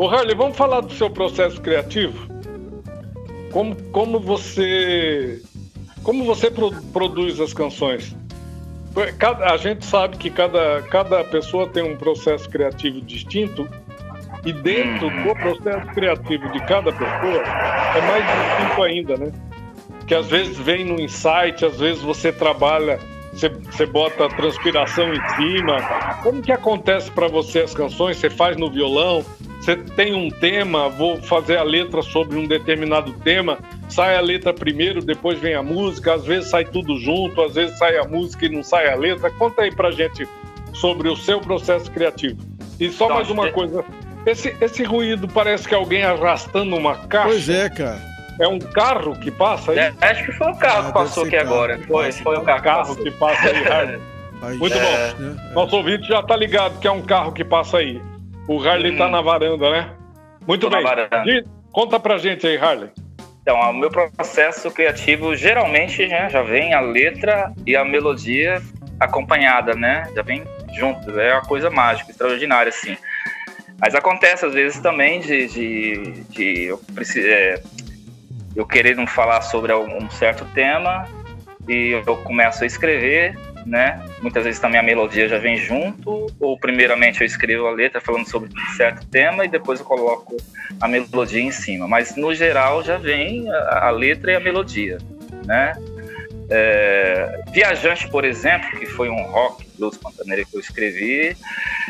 [0.00, 2.26] Ô Harley, vamos falar do seu processo criativo?
[3.52, 5.42] Como, como você
[6.02, 8.16] como você pro, produz as canções?
[9.18, 13.68] Cada, a gente sabe que cada, cada pessoa tem um processo criativo distinto
[14.42, 15.22] e dentro uhum.
[15.22, 17.42] do processo criativo de cada pessoa
[17.94, 19.30] é mais distinto ainda, né?
[20.06, 22.98] Que às vezes vem no insight, às vezes você trabalha,
[23.34, 25.82] você, você bota transpiração em cima.
[26.22, 28.16] Como que acontece para você as canções?
[28.16, 29.22] Você faz no violão?
[29.60, 33.58] Você tem um tema, vou fazer a letra sobre um determinado tema,
[33.90, 37.76] sai a letra primeiro, depois vem a música, às vezes sai tudo junto, às vezes
[37.76, 39.30] sai a música e não sai a letra.
[39.30, 40.26] Conta aí pra gente
[40.72, 42.38] sobre o seu processo criativo.
[42.80, 43.84] E só mais uma coisa,
[44.24, 47.28] esse, esse ruído parece que é alguém arrastando uma caixa.
[47.28, 48.00] Pois é, cara.
[48.40, 49.78] É um carro que passa aí?
[49.78, 51.78] É, acho que foi o carro ah, que passou aqui carro, agora.
[51.86, 54.00] Foi, foi o carro, carro que, passa aí.
[54.56, 55.24] Muito é, bom.
[55.50, 58.00] É, Nosso ouvinte já tá ligado que é um carro que passa aí.
[58.50, 59.10] O Harley está hum.
[59.10, 59.94] na varanda, né?
[60.44, 60.84] Muito Tô bem.
[61.24, 62.90] E, conta pra gente aí, Harley.
[63.42, 68.60] Então, o meu processo criativo geralmente né, já vem a letra e a melodia
[68.98, 70.10] acompanhada, né?
[70.16, 70.42] Já vem
[70.74, 71.16] junto.
[71.20, 72.96] É uma coisa mágica, extraordinária, assim.
[73.78, 76.80] Mas acontece às vezes também de, de, de eu,
[77.18, 77.62] é,
[78.56, 81.06] eu querer não falar sobre um certo tema
[81.68, 83.38] e eu começo a escrever
[83.70, 84.02] né?
[84.20, 88.28] Muitas vezes também a melodia já vem junto, ou primeiramente eu escrevo a letra falando
[88.28, 90.36] sobre um certo tema e depois eu coloco
[90.80, 91.86] a melodia em cima.
[91.86, 94.98] Mas no geral já vem a, a letra e a melodia,
[95.46, 95.72] né?
[96.50, 101.36] É, Viajante, por exemplo, que foi um rock blues pantaneiro que eu escrevi,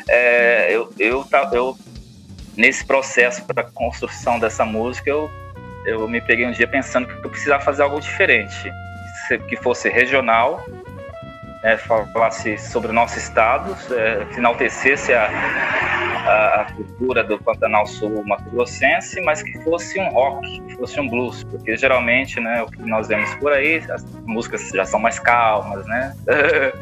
[0.06, 1.78] é, eu, eu, eu,
[2.58, 5.30] nesse processo para construção dessa música, eu,
[5.86, 8.70] eu me peguei um dia pensando que eu precisava fazer algo diferente,
[9.48, 10.62] que fosse regional,
[11.62, 15.28] né, falasse sobre o nosso estado, é, que enaltecesse a,
[16.26, 20.98] a, a, cultura do Pantanal Sul Mato Grossense, mas que fosse um rock, que fosse
[20.98, 24.98] um blues, porque geralmente, né, o que nós vemos por aí, as músicas já são
[24.98, 26.14] mais calmas, né?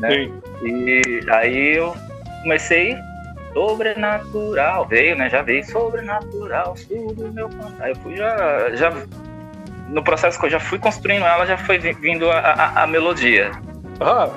[0.00, 0.30] né?
[0.62, 1.94] E aí eu
[2.42, 2.96] comecei
[3.52, 5.30] sobrenatural, veio, né?
[5.30, 7.88] Já veio sobrenatural, sobre o meu Pantanal.
[7.88, 8.92] Eu fui já, já
[9.88, 13.52] no processo que eu já fui construindo ela, já foi vindo a, a, a melodia.
[14.04, 14.28] Ah,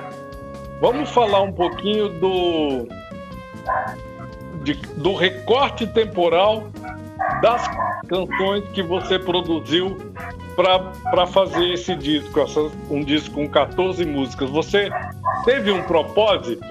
[0.80, 2.88] vamos falar um pouquinho do,
[4.64, 6.68] de, do recorte temporal
[7.42, 7.68] das
[8.08, 9.98] canções que você produziu
[10.56, 12.40] para fazer esse disco,
[12.92, 14.52] um disco com 14 músicas.
[14.52, 14.90] Você
[15.46, 16.64] teve um propósito?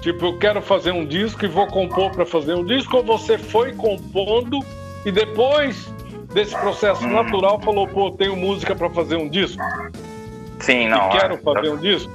[0.00, 3.36] Tipo, eu quero fazer um disco e vou compor para fazer um disco, ou você
[3.36, 4.60] foi compondo
[5.04, 5.92] e depois
[6.32, 9.60] desse processo natural falou, pô, tenho música para fazer um disco?
[10.60, 11.08] Sim, não.
[11.10, 12.12] E quero é, fazer um disco?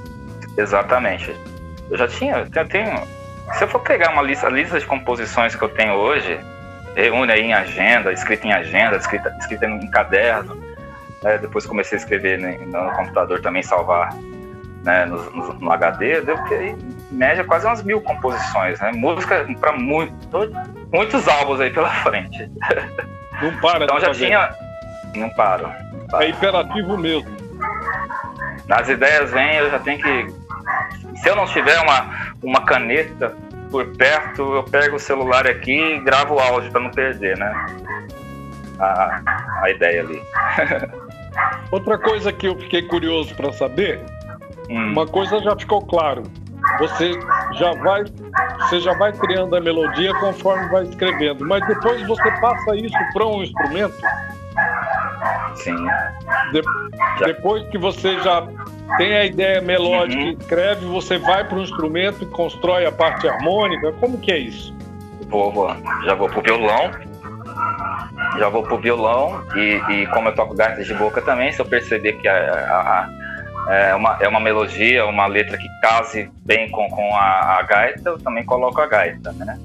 [0.56, 1.34] Exatamente.
[1.90, 3.02] Eu já tinha, já tenho.
[3.54, 6.38] Se eu for pegar uma lista, a lista de composições que eu tenho hoje,
[6.94, 10.56] reúne aí em agenda, escrita em agenda, escrita, escrita em caderno.
[11.22, 11.38] Né?
[11.38, 14.10] Depois comecei a escrever né, no computador também, salvar
[14.84, 16.76] né, no, no, no, HD, deu que em
[17.10, 18.90] média quase umas mil composições, né?
[18.92, 20.12] Música para muito,
[20.92, 22.50] muitos álbuns aí pela frente.
[23.40, 23.84] Não para.
[23.84, 24.26] então já fazer.
[24.26, 24.54] tinha.
[25.14, 26.24] Não paro, não paro.
[26.24, 27.41] É imperativo mesmo.
[28.68, 30.34] Nas ideias vem, eu já tenho que.
[31.20, 33.34] Se eu não tiver uma, uma caneta
[33.70, 37.66] por perto, eu pego o celular aqui e gravo o áudio para não perder, né?
[38.78, 39.22] A,
[39.62, 40.22] a ideia ali.
[41.70, 44.00] Outra coisa que eu fiquei curioso para saber,
[44.68, 44.92] hum.
[44.92, 46.22] uma coisa já ficou claro.
[46.78, 47.12] Você
[47.54, 48.04] já vai,
[48.60, 53.26] você já vai criando a melodia conforme vai escrevendo, mas depois você passa isso para
[53.26, 53.94] um instrumento.
[55.56, 55.76] Sim.
[56.52, 56.62] De,
[57.24, 58.46] depois que você já
[58.96, 60.36] tem a ideia melódica, uhum.
[60.38, 63.92] escreve, você vai para o instrumento e constrói a parte harmônica.
[64.00, 64.74] Como que é isso?
[65.28, 65.74] Vou, vou.
[66.04, 66.90] Já vou pro violão.
[68.38, 71.66] Já vou pro violão e, e como eu toco gaita de boca também, se eu
[71.66, 76.70] perceber que a, a, a, é, uma, é uma melodia, uma letra que case bem
[76.70, 79.58] com, com a, a gaita, eu também coloco a gaita, né?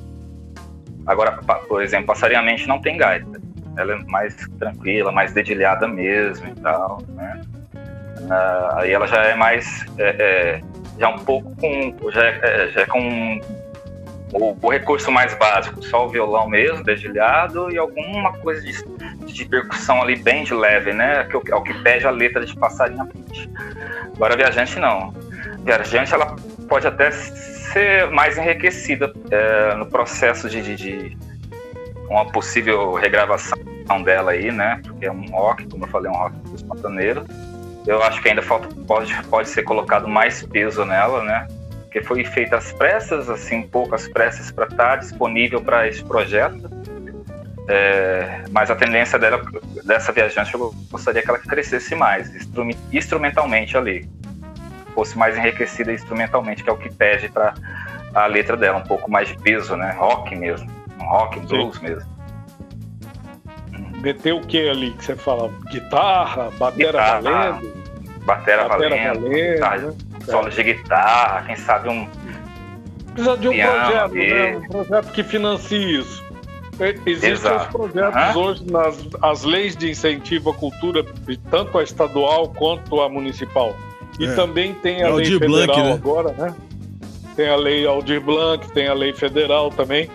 [1.06, 1.32] Agora,
[1.68, 3.40] por exemplo, passarinhamente não tem gaita.
[3.78, 7.42] Ela é mais tranquila, mais dedilhada mesmo e tal, né?
[8.18, 10.62] Uh, aí ela já é mais é, é,
[11.00, 13.40] já um pouco com já é, é, já é com
[14.34, 18.74] o, o, recurso mais básico, só o violão mesmo, dedilhado e alguma coisa de,
[19.26, 21.26] de percussão ali bem de leve, né?
[21.26, 23.50] Que é o que pede a letra de passarinho frente.
[24.16, 25.14] Agora viajante não.
[25.64, 26.36] Viajante ela
[26.68, 31.18] pode até ser mais enriquecida é, no processo de, de, de
[32.10, 33.58] uma possível regravação
[34.04, 34.82] dela aí, né?
[34.84, 37.26] Porque é um rock, como eu falei, um rock espontaneiro
[37.88, 41.48] eu acho que ainda falta, pode, pode ser colocado mais peso nela, né?
[41.84, 46.70] Porque foi feita às pressas, assim, poucas pressas para estar tá disponível para esse projeto.
[47.70, 49.42] É, mas a tendência dela,
[49.86, 52.30] dessa viajante, eu gostaria que ela crescesse mais,
[52.92, 54.08] instrumentalmente ali.
[54.94, 57.54] Fosse mais enriquecida instrumentalmente, que é o que pede para
[58.14, 59.92] a letra dela, um pouco mais de peso, né?
[59.92, 60.70] Rock mesmo.
[61.00, 61.84] Um rock, blues Sim.
[61.84, 62.18] mesmo
[64.02, 65.52] meter o que ali que você fala?
[65.70, 67.74] Guitarra, batera guitarra, valendo?
[68.26, 69.94] Batera, batera valendo, valendo guitarra, né?
[70.26, 72.08] solo de guitarra, quem sabe um.
[73.14, 74.58] Precisa de um projeto, né?
[74.58, 76.28] Um projeto que financie isso.
[77.08, 77.66] Existem Exato.
[77.66, 78.42] os projetos uhum.
[78.44, 81.04] hoje nas as leis de incentivo à cultura,
[81.50, 83.76] tanto a estadual quanto a municipal.
[84.20, 84.36] E é.
[84.36, 85.94] também tem a é lei federal Blanc, né?
[85.94, 86.56] agora, né?
[87.36, 90.08] Tem a lei Aldir Blanc, tem a lei federal também.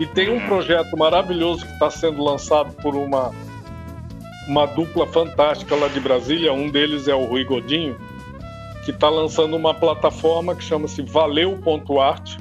[0.00, 3.30] E tem um projeto maravilhoso que está sendo lançado por uma,
[4.48, 6.52] uma dupla fantástica lá de Brasília.
[6.52, 7.96] Um deles é o Rui Godinho,
[8.84, 12.36] que está lançando uma plataforma que chama-se Valeu.art.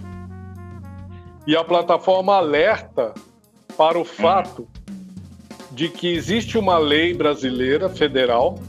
[1.45, 3.13] E a plataforma alerta
[3.77, 4.67] para o fato
[5.71, 8.59] de que existe uma lei brasileira federal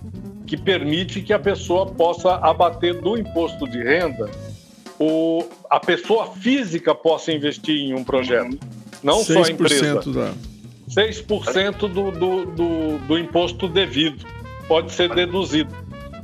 [0.46, 4.30] que permite que a pessoa possa abater do imposto de renda
[4.98, 8.58] o, a pessoa física possa investir em um projeto,
[9.02, 10.02] não só a empresa.
[10.12, 10.34] Da...
[10.90, 14.26] 6% do, do, do, do imposto devido
[14.68, 15.74] pode ser deduzido.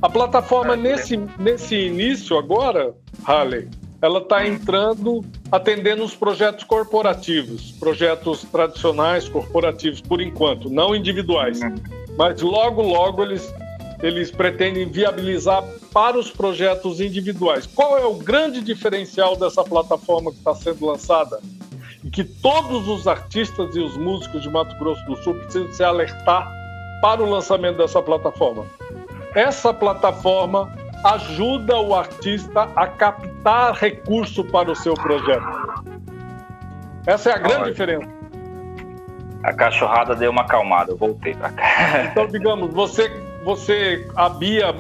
[0.03, 2.95] A plataforma, nesse, nesse início agora,
[3.25, 3.71] Harley,
[4.03, 11.59] ela está entrando, atendendo os projetos corporativos, projetos tradicionais corporativos, por enquanto, não individuais.
[12.19, 13.51] Mas logo, logo eles
[14.03, 17.67] eles pretendem viabilizar para os projetos individuais.
[17.67, 21.41] Qual é o grande diferencial dessa plataforma que está sendo lançada?
[22.05, 25.83] E que todos os artistas e os músicos de Mato Grosso do Sul precisam se
[25.83, 26.49] alertar
[27.03, 28.65] para o lançamento dessa plataforma.
[29.35, 30.73] Essa plataforma
[31.05, 35.47] ajuda o artista a captar recurso para o seu projeto.
[37.07, 38.09] Essa é a grande Olha, diferença.
[39.43, 42.05] A cachorrada deu uma acalmada, eu voltei para cá.
[42.11, 43.09] Então, digamos, você
[43.49, 44.75] você, a Bia,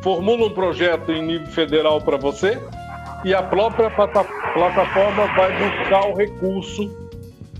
[0.00, 2.62] formula um projeto em nível federal para você
[3.24, 6.96] e a própria plataforma vai buscar o recurso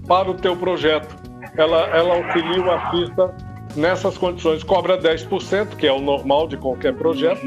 [0.07, 1.13] para o teu projeto.
[1.57, 3.35] Ela, ela auxilia o artista
[3.75, 4.63] nessas condições.
[4.63, 7.45] Cobra 10%, que é o normal de qualquer projeto,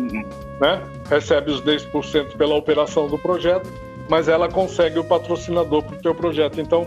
[0.60, 0.82] né?
[1.10, 3.72] recebe os 10% pela operação do projeto,
[4.10, 6.60] mas ela consegue o patrocinador para o teu projeto.
[6.60, 6.86] Então,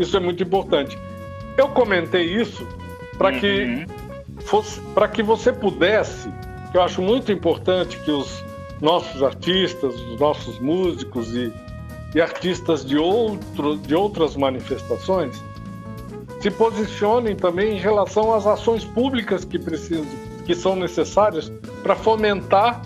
[0.00, 0.98] isso é muito importante.
[1.56, 2.66] Eu comentei isso
[3.16, 3.99] para que uhum
[4.94, 6.32] para que você pudesse,
[6.70, 8.44] que eu acho muito importante que os
[8.80, 11.52] nossos artistas, os nossos músicos e,
[12.14, 15.40] e artistas de, outro, de outras manifestações
[16.40, 20.06] se posicionem também em relação às ações públicas que precisam,
[20.46, 22.80] que são necessárias para fomentar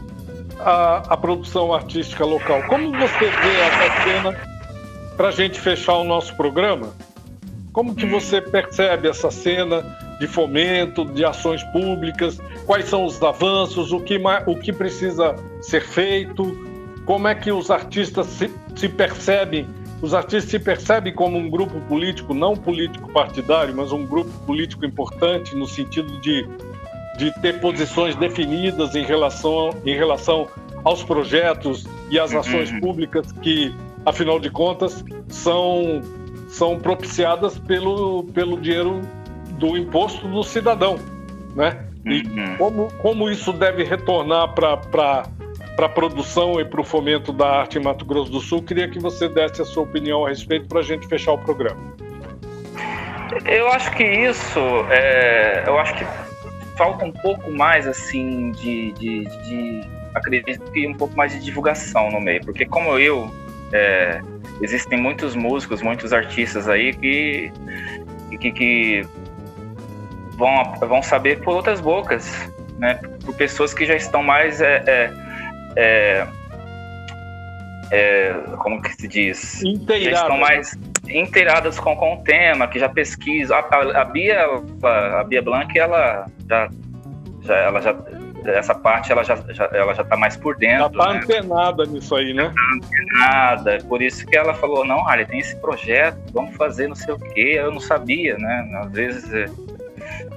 [0.58, 2.64] a, a, produção artística local.
[2.64, 4.40] Como você vê essa cena
[5.16, 6.92] para a gente fechar o nosso programa?
[7.72, 9.82] Como que você percebe essa cena
[10.18, 15.82] de fomento, de ações públicas, quais são os avanços, o que, o que precisa ser
[15.82, 16.56] feito,
[17.04, 19.66] como é que os artistas se, se percebem
[20.04, 24.84] os artistas se percebem como um grupo político, não político partidário, mas um grupo político
[24.84, 26.46] importante no sentido de,
[27.16, 30.46] de ter posições definidas em relação, em relação
[30.84, 32.80] aos projetos e às ações uhum.
[32.80, 36.02] públicas que, afinal de contas, são,
[36.48, 39.00] são propiciadas pelo, pelo dinheiro
[39.64, 40.98] do imposto do cidadão.
[41.56, 41.86] Né?
[42.04, 42.56] E uhum.
[42.58, 44.76] como, como isso deve retornar para
[45.76, 48.62] para a produção e para o fomento da arte em Mato Grosso do Sul.
[48.62, 51.80] Queria que você desse a sua opinião a respeito para a gente fechar o programa.
[53.44, 56.06] Eu acho que isso, é, eu acho que
[56.76, 59.80] falta um pouco mais assim de, de, de,
[60.14, 63.28] acredito que um pouco mais de divulgação no meio, porque como eu
[63.72, 64.20] é,
[64.62, 67.50] existem muitos músicos, muitos artistas aí que
[68.38, 69.06] que, que
[70.36, 73.00] vão, vão saber por outras bocas, né?
[73.24, 75.12] Por pessoas que já estão mais é, é,
[75.76, 76.26] é,
[77.90, 79.62] é, como que se diz?
[79.62, 80.20] Inteiradas.
[80.20, 80.78] estão mais
[81.08, 83.56] inteiradas com, com o tema, que já pesquisam.
[83.56, 84.44] A, a, a Bia,
[84.82, 86.68] a, a, Bia Blanc, ela já,
[87.42, 87.94] já, ela já
[88.46, 90.80] essa parte ela já, já ela já está mais por dentro.
[90.80, 91.20] Já está né?
[91.20, 92.52] antenada nisso aí, né?
[92.54, 93.78] Tá antenada.
[93.88, 97.18] Por isso que ela falou, não, Harley, tem esse projeto, vamos fazer não sei o
[97.18, 97.54] quê.
[97.56, 98.80] Eu não sabia, né?
[98.84, 99.46] Às vezes é,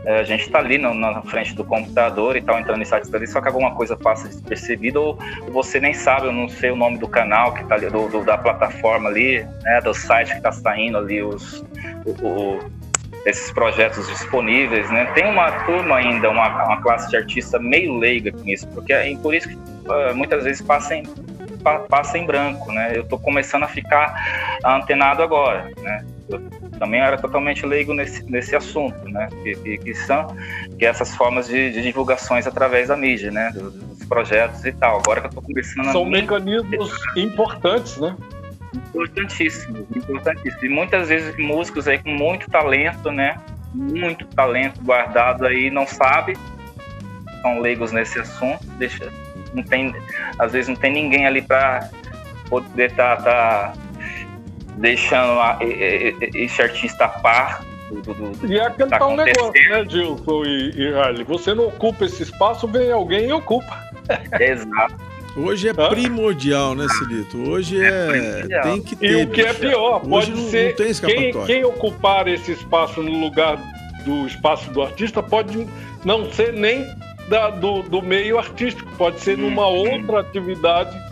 [0.05, 3.27] a gente está ali no, na frente do computador e tal, entrando em sites ali,
[3.27, 5.17] só que alguma coisa passa despercebida ou
[5.51, 8.23] você nem sabe, eu não sei o nome do canal que tá ali, do, do
[8.23, 11.63] da plataforma ali, né, do site que está saindo ali os,
[12.05, 12.59] o, o,
[13.25, 15.05] esses projetos disponíveis, né?
[15.13, 19.15] Tem uma turma ainda, uma, uma classe de artista meio leiga com isso, porque é
[19.17, 21.03] por isso que uh, muitas vezes passa em,
[21.89, 22.93] passa em branco, né?
[22.95, 26.05] Eu estou começando a ficar antenado agora, né?
[26.29, 26.39] Eu
[26.77, 29.27] também era totalmente leigo nesse, nesse assunto, né?
[29.43, 30.35] Que, que, que são
[30.77, 33.51] que essas formas de, de, divulgações através da mídia, né?
[33.53, 34.99] Dos, dos projetos e tal.
[34.99, 35.91] Agora que eu estou conversando...
[35.91, 38.15] São mecanismos importantes, né?
[38.73, 40.63] Importantíssimos, importantíssimos.
[40.63, 43.37] E muitas vezes músicos aí com muito talento, né?
[43.73, 46.35] Muito talento guardado aí, não sabe,
[47.41, 49.11] são leigos nesse assunto, deixa,
[49.53, 49.95] não tem,
[50.39, 51.89] às vezes não tem ninguém ali para
[52.49, 53.73] poder estar tá, tá
[54.77, 59.69] deixando a, esse artista a par do, do, do, e é aquele tá tal negócio,
[59.69, 61.23] né, Gilson e, e Harley?
[61.23, 63.81] Você não ocupa esse espaço, vem alguém e ocupa.
[64.39, 64.95] Exato.
[65.37, 65.89] Hoje é Hã?
[65.89, 67.37] primordial, né, Celito?
[67.49, 68.47] Hoje é.
[68.49, 69.11] é tem que ter.
[69.11, 70.75] E o que é pior, pode não, ser.
[70.77, 73.57] Não quem, quem ocupar esse espaço no lugar
[74.03, 75.67] do espaço do artista pode
[76.03, 76.85] não ser nem
[77.29, 79.99] da, do, do meio artístico, pode ser numa uhum.
[79.99, 81.06] outra atividade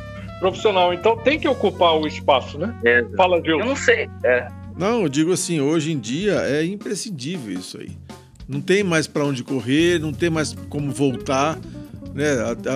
[0.45, 0.93] profissional.
[0.93, 2.75] Então tem que ocupar o espaço, né?
[2.85, 3.03] É.
[3.17, 3.59] Fala, Gil.
[3.59, 4.07] Eu não sei.
[4.23, 4.47] É.
[4.77, 7.91] Não, eu digo assim, hoje em dia é imprescindível isso aí.
[8.47, 11.57] Não tem mais para onde correr, não tem mais como voltar.
[12.13, 12.27] Né?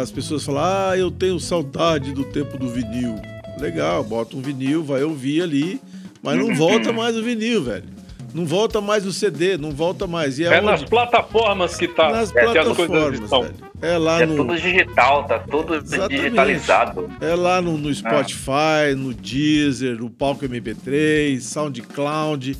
[0.02, 3.16] As pessoas falam, ah, eu tenho saudade do tempo do vinil.
[3.60, 5.80] Legal, bota um vinil, vai ouvir ali,
[6.24, 7.99] mas não volta mais o vinil, velho.
[8.34, 10.40] Não volta mais o CD, não volta mais.
[10.40, 12.10] E é, é nas plataformas que tá.
[12.10, 13.54] Nas é, plataformas, velho.
[13.82, 14.36] É lá é no.
[14.36, 16.22] tudo digital, tá tudo Exatamente.
[16.22, 17.10] digitalizado.
[17.22, 18.96] É lá no, no Spotify, ah.
[18.96, 22.58] no Deezer, no Palco MP3, SoundCloud.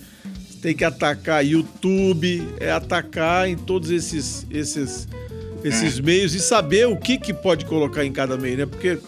[0.62, 5.08] Tem que atacar YouTube, é atacar em todos esses esses
[5.64, 6.04] esses hum.
[6.04, 8.66] meios e saber o que, que pode colocar em cada meio, né?
[8.66, 9.02] Porque o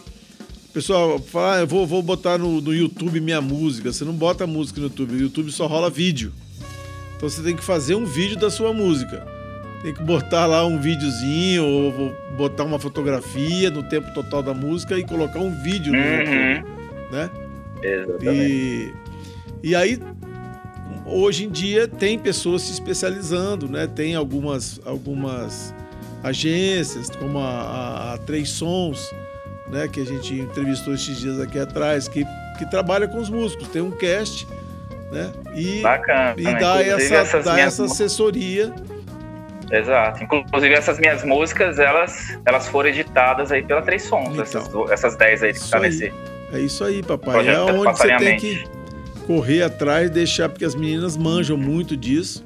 [0.72, 3.92] pessoal fala, ah, eu vou, vou botar no, no YouTube minha música.
[3.92, 6.32] Você não bota música no YouTube, o YouTube só rola vídeo.
[7.22, 9.24] Então você tem que fazer um vídeo da sua música.
[9.80, 14.98] Tem que botar lá um videozinho ou botar uma fotografia no tempo total da música
[14.98, 16.04] e colocar um vídeo no uhum.
[16.04, 16.64] YouTube,
[17.12, 17.30] né?
[17.80, 18.24] Exatamente.
[18.32, 18.94] E,
[19.62, 20.00] e aí
[21.06, 23.86] hoje em dia tem pessoas se especializando, né?
[23.86, 25.72] Tem algumas algumas
[26.24, 29.14] agências como a, a, a Três Sons,
[29.68, 29.86] né?
[29.86, 32.24] Que a gente entrevistou esses dias aqui atrás, que
[32.58, 33.68] que trabalha com os músicos.
[33.68, 34.44] Tem um cast
[35.12, 35.30] né?
[35.54, 36.34] E, Bacana.
[36.36, 38.72] E dá, essa, dá essa assessoria.
[39.70, 40.24] Exato.
[40.24, 45.16] Inclusive essas minhas músicas, elas, elas foram editadas aí pela Três Sons, então, essas, essas
[45.16, 46.12] dez aí que tá nesse.
[46.52, 47.48] É isso aí, papai.
[47.48, 48.64] É onde você tem que
[49.26, 52.44] correr atrás, deixar, porque as meninas manjam muito disso.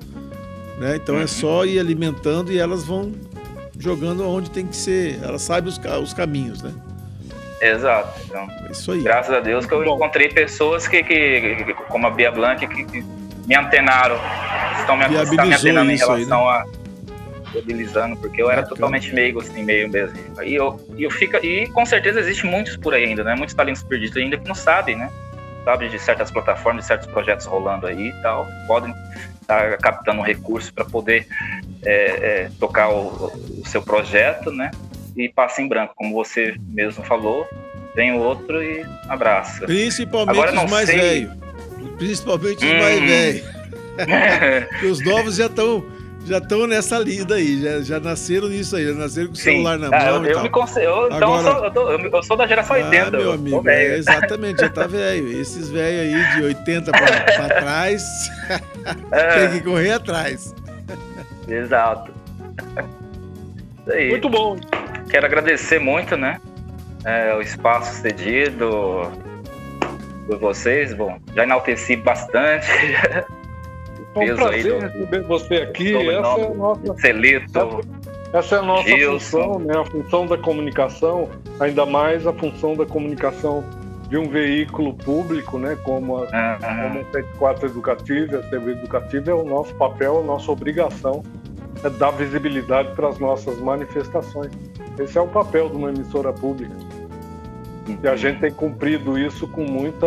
[0.79, 0.97] Né?
[0.97, 1.25] Então é uhum.
[1.25, 3.13] é só ir alimentando e elas vão
[3.79, 5.19] jogando onde tem que ser.
[5.23, 6.73] Elas sabem os, os caminhos, né?
[7.61, 8.21] Exato.
[8.25, 9.03] Então, é isso aí.
[9.03, 9.97] Graças a Deus que eu Bom.
[9.97, 13.05] encontrei pessoas que, que, que, como a Bia Blanc, que, que
[13.47, 14.19] me antenaram,
[14.81, 16.65] estão me, estão me antenando em relação aí, né?
[16.73, 16.87] a
[17.53, 18.77] viabilizando, porque eu era Bacana.
[18.77, 20.17] totalmente meigo, assim, meio mesmo.
[20.43, 23.35] E eu, eu fica, e com certeza existe muitos por aí ainda, né?
[23.35, 25.11] Muitos talentos perdidos ainda que não sabem, né?
[25.65, 28.95] Sabe de certas plataformas, de certos projetos rolando aí e tal, podem
[29.41, 31.27] estar captando um recurso para poder
[31.85, 34.71] é, é, tocar o, o, seu projeto, né?
[35.17, 37.49] E passa em branco, como você mesmo falou,
[37.95, 39.65] vem o outro e abraça.
[39.65, 41.33] Principalmente Agora, os mais velhos.
[41.97, 42.79] Principalmente os hum.
[42.79, 43.57] mais velhos.
[44.91, 45.83] os novos já estão
[46.27, 49.79] já estão nessa lida aí, já, já nasceram nisso aí, já nasceram com o celular
[49.79, 50.25] na ah, mão.
[50.27, 53.11] eu, eu me então Agora, eu, sou, eu, tô, eu, sou, da geração ah, 80.
[53.13, 55.41] Meu amigo, é, exatamente, já tá velho.
[55.41, 58.29] Esses velhos aí de 80 para trás
[59.13, 59.49] é.
[59.49, 60.53] tem que correr atrás.
[61.47, 62.13] Exato.
[63.89, 64.11] Aí.
[64.11, 64.57] Muito bom.
[65.17, 66.39] Quero agradecer muito, né?
[67.03, 69.11] É, o espaço cedido
[70.27, 70.93] por vocês.
[70.93, 72.67] Bom, já enalteci bastante.
[74.15, 75.95] É um prazer do, receber você aqui.
[75.95, 76.95] Essa é a nossa.
[76.99, 77.81] Celito.
[78.33, 79.19] Essa é a nossa Gilson.
[79.19, 79.79] função, né?
[79.79, 81.29] A função da comunicação,
[81.61, 83.63] ainda mais a função da comunicação
[84.09, 85.77] de um veículo público, né?
[85.85, 90.51] Como a, como a 74 Educativa, a TV Educativa, é o nosso papel, a nossa
[90.51, 91.23] obrigação
[91.85, 94.51] é dar visibilidade para as nossas manifestações.
[94.99, 96.75] Esse é o papel de uma emissora pública.
[97.87, 98.17] E a uhum.
[98.17, 100.07] gente tem cumprido isso com muita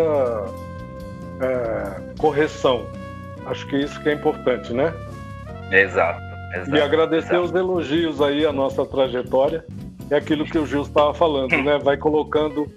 [1.42, 2.86] é, correção.
[3.46, 4.94] Acho que isso que é importante, né?
[5.72, 6.22] Exato.
[6.56, 7.44] exato e agradecer exato.
[7.44, 9.66] os elogios aí à nossa trajetória.
[10.10, 11.78] É aquilo que o Gil estava falando, né?
[11.78, 12.68] Vai colocando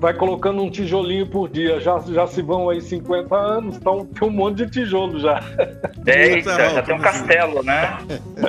[0.00, 1.78] vai colocando um tijolinho por dia.
[1.78, 5.40] Já, já se vão aí 50 anos, então tem um monte de tijolo já.
[6.06, 7.98] Eita, já tem um castelo, né?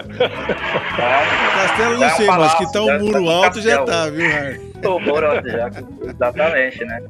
[1.54, 4.72] castelo não sei, um mas que tá um muro tá alto já tá, viu, Harry?
[4.86, 5.70] O muro alto já,
[6.04, 7.04] exatamente, né?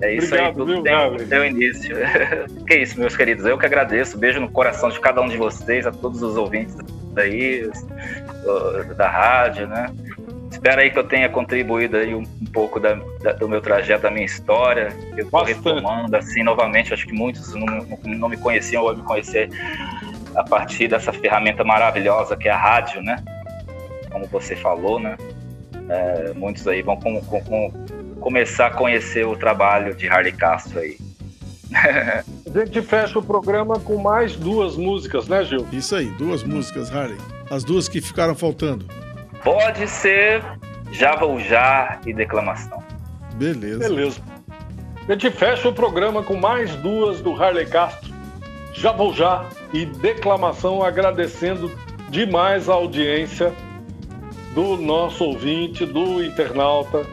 [0.00, 1.96] É isso Obrigado, aí, tudo viu, tem, um, tem um início.
[2.66, 3.44] que isso, meus queridos.
[3.44, 4.18] Eu que agradeço.
[4.18, 6.76] Beijo no coração de cada um de vocês, a todos os ouvintes
[7.14, 7.68] daí,
[8.96, 9.86] da rádio, né?
[10.50, 14.02] Espero aí que eu tenha contribuído aí um, um pouco da, da, do meu trajeto,
[14.02, 14.88] da minha história.
[15.16, 16.92] Eu estou retomando assim novamente.
[16.92, 19.50] Acho que muitos não, não, não me conheciam ou me conhecer
[20.34, 23.22] a partir dessa ferramenta maravilhosa que é a rádio, né?
[24.10, 25.16] Como você falou, né?
[25.88, 27.72] É, muitos aí vão com, com, com
[28.20, 30.96] começar a conhecer o trabalho de Harley Castro aí.
[31.74, 35.66] a gente fecha o programa com mais duas músicas, né, Gil?
[35.72, 37.18] Isso aí, duas músicas, Harley.
[37.50, 38.86] As duas que ficaram faltando.
[39.42, 40.42] Pode ser
[40.90, 42.82] Já Vou Já e Declamação.
[43.34, 43.78] Beleza.
[43.78, 44.20] Beleza.
[45.08, 48.12] A gente fecha o programa com mais duas do Harley Castro.
[48.74, 51.70] Já Vou Já e Declamação, agradecendo
[52.10, 53.52] demais a audiência
[54.54, 57.04] do nosso ouvinte, do internauta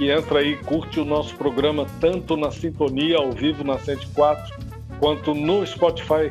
[0.00, 4.58] que entra aí, curte o nosso programa tanto na sintonia ao vivo na 104,
[4.98, 6.30] quanto no Spotify,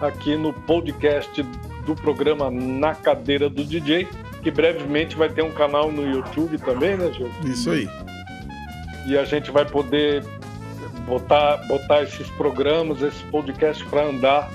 [0.00, 1.42] aqui no podcast
[1.84, 4.06] do programa Na Cadeira do DJ,
[4.42, 7.30] que brevemente vai ter um canal no YouTube também, né, Gil?
[7.44, 7.88] Isso aí.
[9.06, 10.24] E a gente vai poder
[11.06, 14.50] botar, botar esses programas, esse podcast para andar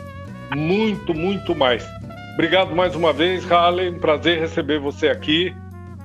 [0.55, 1.86] muito, muito mais.
[2.33, 3.89] Obrigado mais uma vez, Harley.
[3.89, 5.55] Um prazer receber você aqui.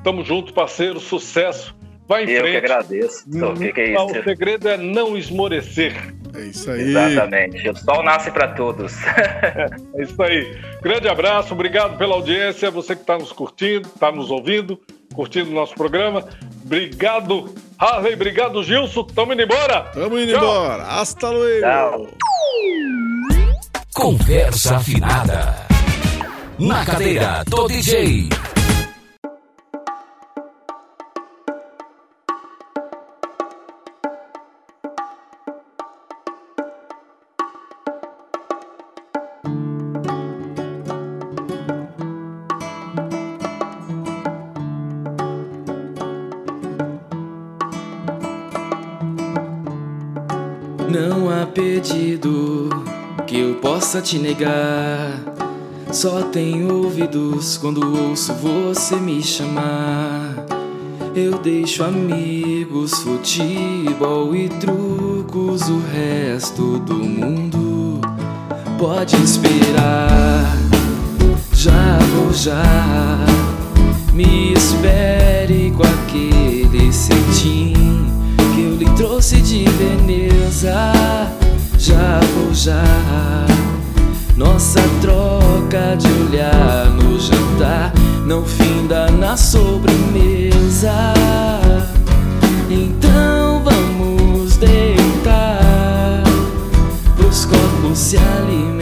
[0.03, 0.99] Tamo junto, parceiro.
[1.01, 1.75] Sucesso
[2.11, 2.51] Vai em eu frente.
[2.51, 3.25] que agradeço.
[3.33, 4.05] Hum, que que é isso?
[4.05, 5.95] O segredo é não esmorecer.
[6.35, 6.91] É isso aí.
[6.91, 7.69] Exatamente.
[7.69, 8.97] O sol nasce para todos.
[9.07, 10.59] é, é isso aí.
[10.83, 12.71] Grande abraço, obrigado pela audiência.
[12.71, 14.81] Você que está nos curtindo, está nos ouvindo,
[15.15, 16.25] curtindo o nosso programa.
[16.65, 18.15] Obrigado, Harley.
[18.15, 19.05] Obrigado, Gilson.
[19.05, 19.83] Tamo indo embora.
[19.93, 20.43] Tamo indo Tchau.
[20.43, 20.83] embora.
[20.85, 21.61] Hasta luego.
[21.61, 22.07] Tchau.
[23.95, 25.67] Conversa afinada.
[26.59, 28.29] Na cadeira do DJ.
[53.91, 55.21] Possa te negar.
[55.91, 60.47] Só tenho ouvidos quando ouço você me chamar.
[61.13, 68.01] Eu deixo amigos, futebol e trucos, o resto do mundo
[68.79, 70.57] pode esperar.
[71.53, 72.63] Já vou já,
[74.15, 77.75] me espere com aquele cetim
[78.55, 80.93] que eu lhe trouxe de Veneza
[81.77, 83.60] já vou já.
[84.41, 87.93] Nossa troca de olhar no jantar
[88.25, 91.13] não finda na sobremesa.
[92.71, 96.23] Então vamos deitar
[97.19, 98.80] pros corpos se alimentar.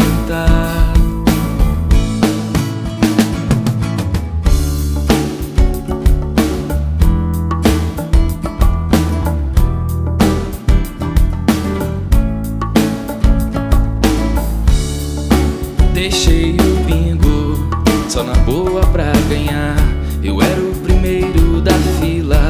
[18.18, 19.76] Só na boa pra ganhar.
[20.24, 22.40] Eu era o primeiro da fila,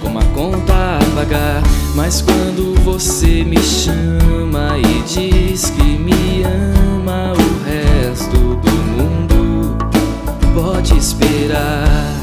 [0.00, 1.62] com uma conta a pagar.
[1.96, 9.76] Mas quando você me chama e diz que me ama, o resto do mundo
[10.54, 12.14] pode esperar.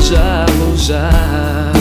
[0.00, 1.72] Já vou já,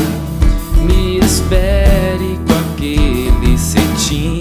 [0.82, 4.40] me espere com aquele cetim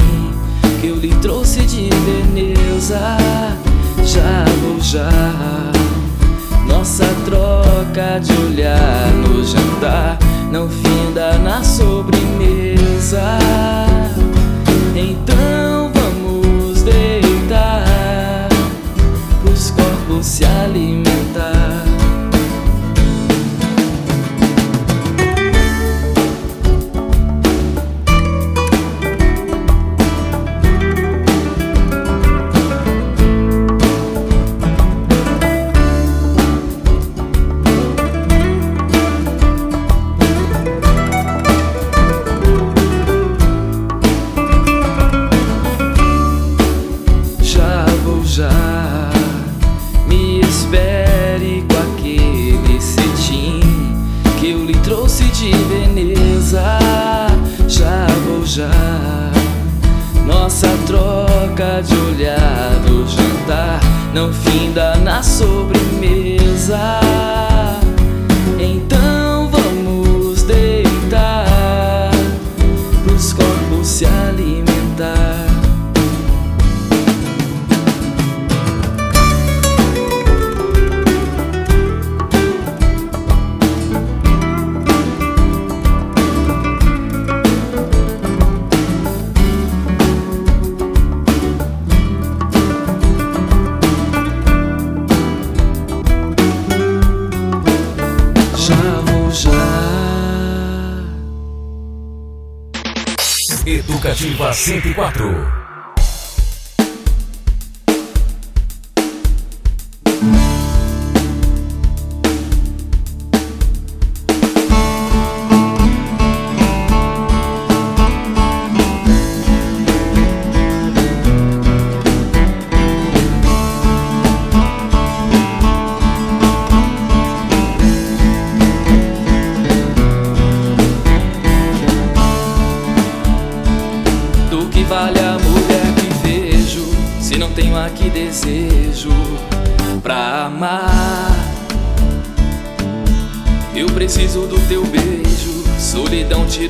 [0.80, 3.41] que eu lhe trouxe de Veneza.
[6.66, 10.18] Nossa troca de olhar no jantar
[10.51, 13.38] não finda na sobremesa.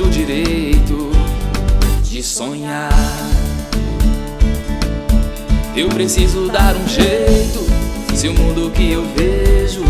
[0.01, 1.11] O direito
[2.03, 2.93] de sonhar.
[5.76, 7.66] Eu preciso dar um jeito
[8.14, 9.82] se o mundo que eu vejo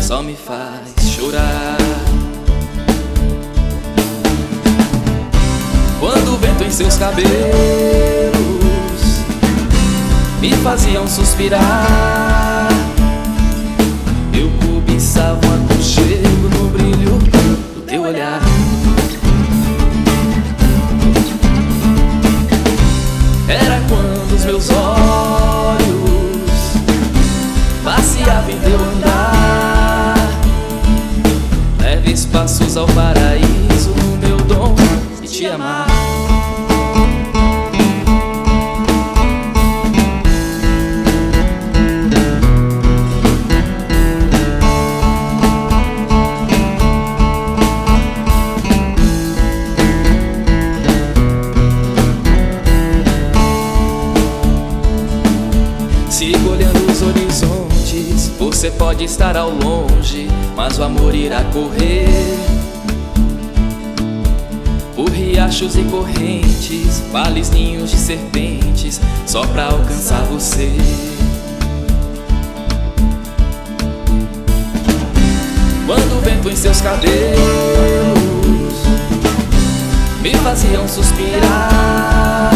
[0.00, 1.76] só me faz chorar.
[5.98, 7.26] Quando o vento em seus cabelos
[10.40, 12.68] me faziam suspirar,
[14.32, 17.18] eu cobiçava um aconchego no brilho
[17.74, 18.55] do teu olhar.
[24.36, 25.86] Quando os meus olhos.
[27.82, 30.16] Passeavam em teu andar,
[31.80, 33.05] leves passos ao paraíso
[59.06, 62.08] estar ao longe, mas o amor irá correr.
[64.96, 70.72] Por riachos e correntes, vales ninhos de serpentes, só pra alcançar você.
[75.86, 77.06] Quando o vento em seus cabelos
[80.20, 82.50] me faziam suspirar.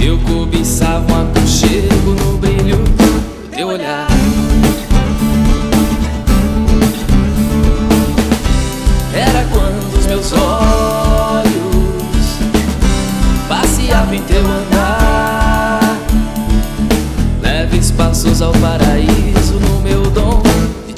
[0.00, 4.09] Eu cobiçava um aconchego no brilho do teu olhar.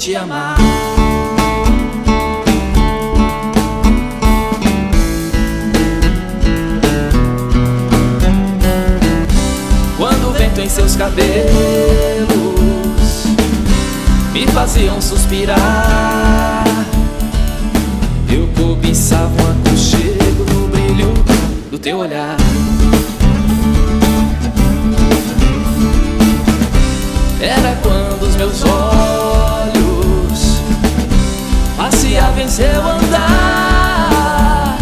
[0.02, 0.56] Te amar.
[9.96, 11.28] Quando o vento em seus cabelos
[14.32, 16.64] me faziam suspirar.
[18.28, 21.14] Eu cobiçava um aconchego no brilho
[21.70, 22.36] do teu olhar.
[27.40, 29.31] Era quando os meus olhos
[32.42, 34.76] em seu andar.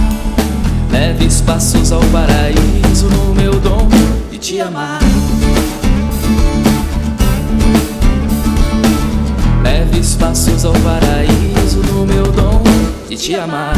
[0.90, 3.88] Leves passos ao paraíso no meu dom
[4.30, 4.98] de te amar.
[9.62, 12.62] Leves passos ao paraíso no meu dom
[13.08, 13.76] de te amar.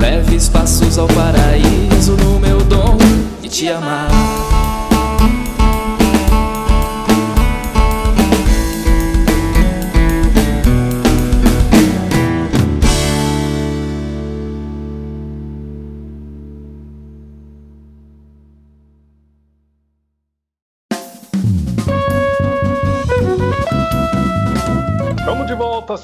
[0.00, 2.98] Leves passos ao paraíso no meu dom
[3.40, 4.41] de te amar.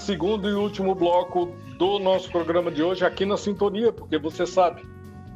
[0.09, 4.83] Segundo e último bloco do nosso programa de hoje, aqui na Sintonia, porque você sabe,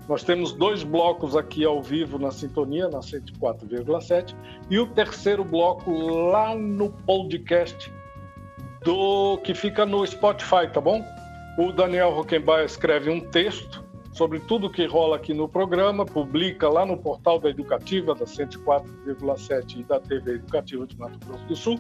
[0.09, 4.35] nós temos dois blocos aqui ao vivo na Sintonia, na 104,7,
[4.71, 7.93] e o terceiro bloco lá no podcast
[8.83, 11.05] do que fica no Spotify, tá bom?
[11.59, 16.87] O Daniel Rockenbach escreve um texto sobre tudo que rola aqui no programa, publica lá
[16.87, 21.79] no portal da Educativa, da 104,7 e da TV Educativa de Mato Grosso do Sul.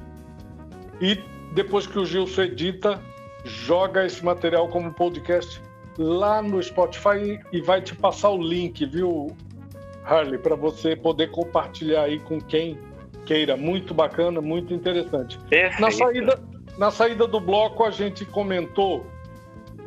[1.01, 1.18] E
[1.55, 3.00] depois que o Gilson edita,
[3.44, 5.61] joga esse material como podcast
[5.98, 9.28] lá no Spotify e vai te passar o link, viu,
[10.05, 12.78] Harley, para você poder compartilhar aí com quem
[13.26, 13.57] queira.
[13.57, 15.38] Muito bacana, muito interessante.
[15.50, 15.80] Perfeito.
[15.80, 16.42] Na saída,
[16.78, 19.05] na saída do bloco, a gente comentou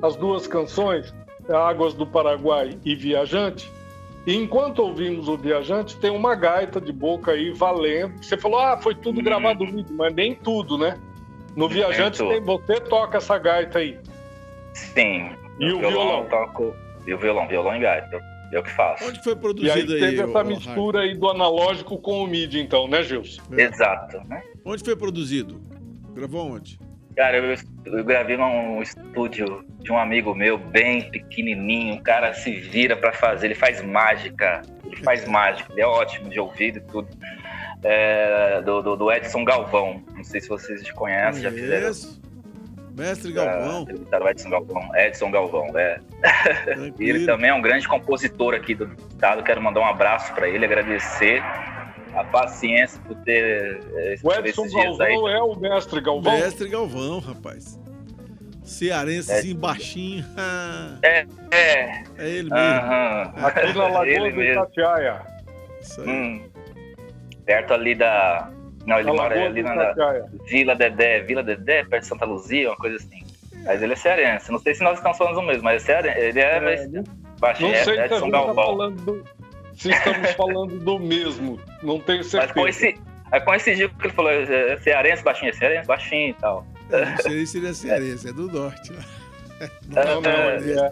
[0.01, 1.13] as duas canções,
[1.49, 3.71] Águas do Paraguai e Viajante.
[4.27, 8.23] E enquanto ouvimos o Viajante, tem uma gaita de boca aí valendo.
[8.23, 9.23] Você falou, ah, foi tudo Hum.
[9.23, 10.99] gravado no vídeo, mas nem tudo, né?
[11.55, 13.97] No Viajante, tem, você toca essa gaita aí.
[14.73, 15.31] Sim.
[15.59, 16.23] E o violão?
[16.23, 16.75] eu toco.
[17.07, 18.19] E o violão, violão e gaita.
[18.51, 19.07] Eu que faço.
[19.07, 19.99] Onde foi E aí produzido aí?
[19.99, 23.41] teve ô- essa ô, mistura aí do analógico com o MIDI, então, né, Gilson?
[23.49, 23.63] Harry?
[23.63, 24.41] Exato, né?
[24.63, 25.59] Onde foi produzido?
[26.13, 26.77] Gravou onde?
[27.15, 31.95] Cara, eu, eu gravei num estúdio de um amigo meu, bem pequenininho.
[31.95, 34.61] O cara se vira pra fazer, ele faz mágica.
[34.85, 37.07] Ele faz mágica, ele é ótimo de ouvido e tudo.
[37.83, 40.01] É, do, do, do Edson Galvão.
[40.15, 41.91] Não sei se vocês conhecem, já fizeram.
[42.97, 43.85] Mestre Galvão.
[44.29, 44.95] Edson Galvão.
[44.95, 45.99] Edson Galvão, é.
[46.99, 49.43] E ele também é um grande compositor aqui do estado.
[49.43, 51.43] Quero mandar um abraço para ele, agradecer
[52.13, 55.13] a paciência por ter eh, O Edson dias aí.
[55.13, 56.33] Galvão é o mestre Galvão?
[56.39, 57.77] Mestre Galvão, rapaz.
[58.63, 59.39] Cearense, É.
[59.39, 60.25] assim, baixinho.
[61.03, 62.55] É, É ele mesmo.
[62.55, 63.33] aham.
[63.35, 64.63] Aqui na Lagoa Ele do mesmo.
[64.63, 65.21] Itatiaia.
[65.81, 66.09] Isso aí.
[66.09, 66.43] Hum.
[67.45, 68.49] Perto ali da.
[68.85, 69.93] Não, ele mora ali na.
[70.47, 73.23] Vila Dedé, Vila Dedé, perto de Santa Luzia, uma coisa assim.
[73.63, 74.51] Mas ele é cearense.
[74.51, 76.19] Não sei se nós estamos falando do mesmo, mas é cearense.
[76.19, 77.03] Ele é, É, mas- não-
[77.39, 79.23] baixinho, Não sei é se a Edson gente tá do...
[79.75, 81.59] Se estamos falando do mesmo.
[81.83, 82.53] Não tenho Mas certeza.
[82.53, 82.99] coincidi,
[83.31, 86.65] aí coincidiu que ele falou: é cearense, baixinho, é cearense, baixinho e tal.
[86.91, 89.03] Eu Não sei se ele é cearense, é do norte lá.
[90.05, 90.89] Não, não, ele é,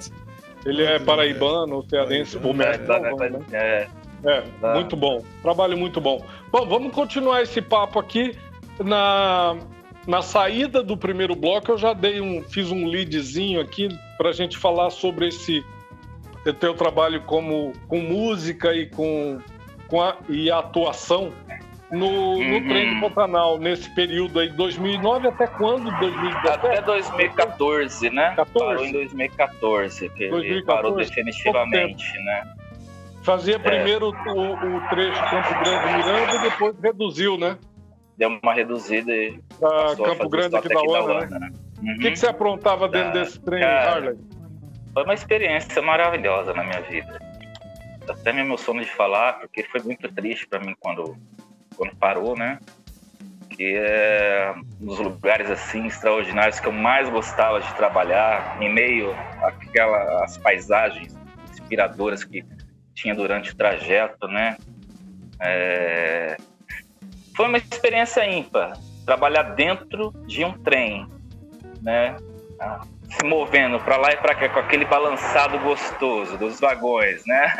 [0.66, 3.40] ele é paraibano, cearense, o mestre Galvão, né?
[3.52, 3.88] É,
[4.26, 5.24] É, muito bom.
[5.44, 6.26] Trabalho muito bom.
[6.54, 8.38] Bom, vamos continuar esse papo aqui.
[8.80, 9.58] Na,
[10.06, 13.90] na saída do primeiro bloco, eu já dei um, fiz um leadzinho aqui
[14.20, 15.66] para a gente falar sobre esse
[16.60, 19.40] teu trabalho como, com música e com,
[19.88, 21.34] com a, e a atuação
[21.92, 22.68] no, no Uhum.
[22.68, 25.90] trem do Pantanal, nesse período aí, 2009 até quando?
[26.00, 26.68] 2017?
[26.68, 28.34] Até 2014, né?
[28.36, 28.54] 14?
[28.54, 32.44] Parou em 2014, que ele 2014, parou definitivamente, né?
[33.24, 37.58] Fazia primeiro o, o trecho Campo Grande Miranda e depois reduziu, né?
[38.18, 41.40] Deu uma reduzida e Pra passou a Campo Grande aqui da Uana, né?
[41.40, 41.50] né?
[41.82, 41.98] O Uhum.
[42.00, 43.20] que, que você aprontava dentro Tá.
[43.20, 44.18] desse trem, Cara, Harley?
[44.94, 47.20] Foi uma experiência maravilhosa na minha vida.
[48.08, 51.18] Até me emociono de falar, porque foi muito triste para mim quando,
[51.76, 52.60] quando parou, né?
[53.50, 59.12] Que é um dos lugares assim extraordinários que eu mais gostava de trabalhar, em meio
[59.42, 61.14] àquelas paisagens
[61.50, 62.44] inspiradoras que
[62.94, 64.58] tinha durante o trajeto, né?
[65.40, 66.38] É,
[67.36, 68.74] Foi uma experiência ímpar,
[69.06, 71.08] trabalhar dentro de um trem,
[71.82, 72.16] né?
[72.60, 77.52] Ah, se movendo para lá e para cá com aquele balançado gostoso dos vagões, né?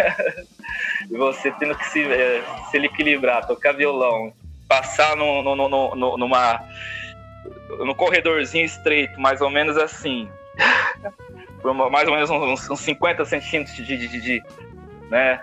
[1.10, 4.34] e você tendo que se, eh, se equilibrar, tocar violão,
[4.68, 6.64] passar no, no, no, no, numa
[7.80, 10.30] no corredorzinho estreito, mais ou menos assim,
[11.92, 14.44] mais ou menos uns, uns 50 centímetros de, de- de,
[15.14, 15.42] né?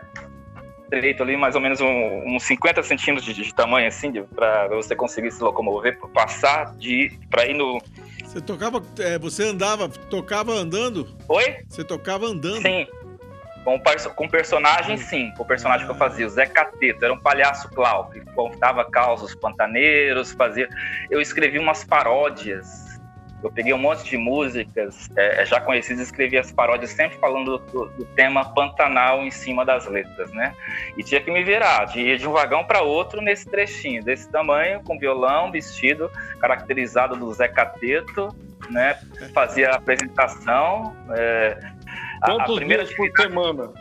[0.91, 4.97] estreito ali, mais ou menos um, uns 50 centímetros de, de tamanho, assim, para você
[4.97, 7.81] conseguir se locomover, passar de para ir no.
[8.25, 11.09] Você tocava, é, você andava, tocava andando?
[11.29, 11.59] Oi?
[11.69, 12.63] Você tocava andando?
[12.63, 12.87] Sim.
[13.65, 13.79] Com,
[14.17, 15.33] com personagem, sim.
[15.37, 18.85] Com o personagem que eu fazia, o Zé Cateto, era um palhaço clau, que contava
[18.85, 20.69] causos pantaneiros, fazia.
[21.11, 22.90] Eu escrevi umas paródias
[23.43, 27.19] eu peguei um monte de músicas é, é, já conhecidas e escrevi as paródias sempre
[27.19, 30.55] falando do, do, tema Pantanal em cima das letras, né?
[30.97, 34.31] E tinha que me virar, de ir de um vagão para outro nesse trechinho, desse
[34.31, 38.29] tamanho, com violão, vestido, caracterizado do Zé Cateto,
[38.69, 38.99] né?
[39.33, 40.95] Fazia a apresentação.
[41.11, 41.59] É,
[42.23, 43.73] Quantos a, a primeira dias por semana?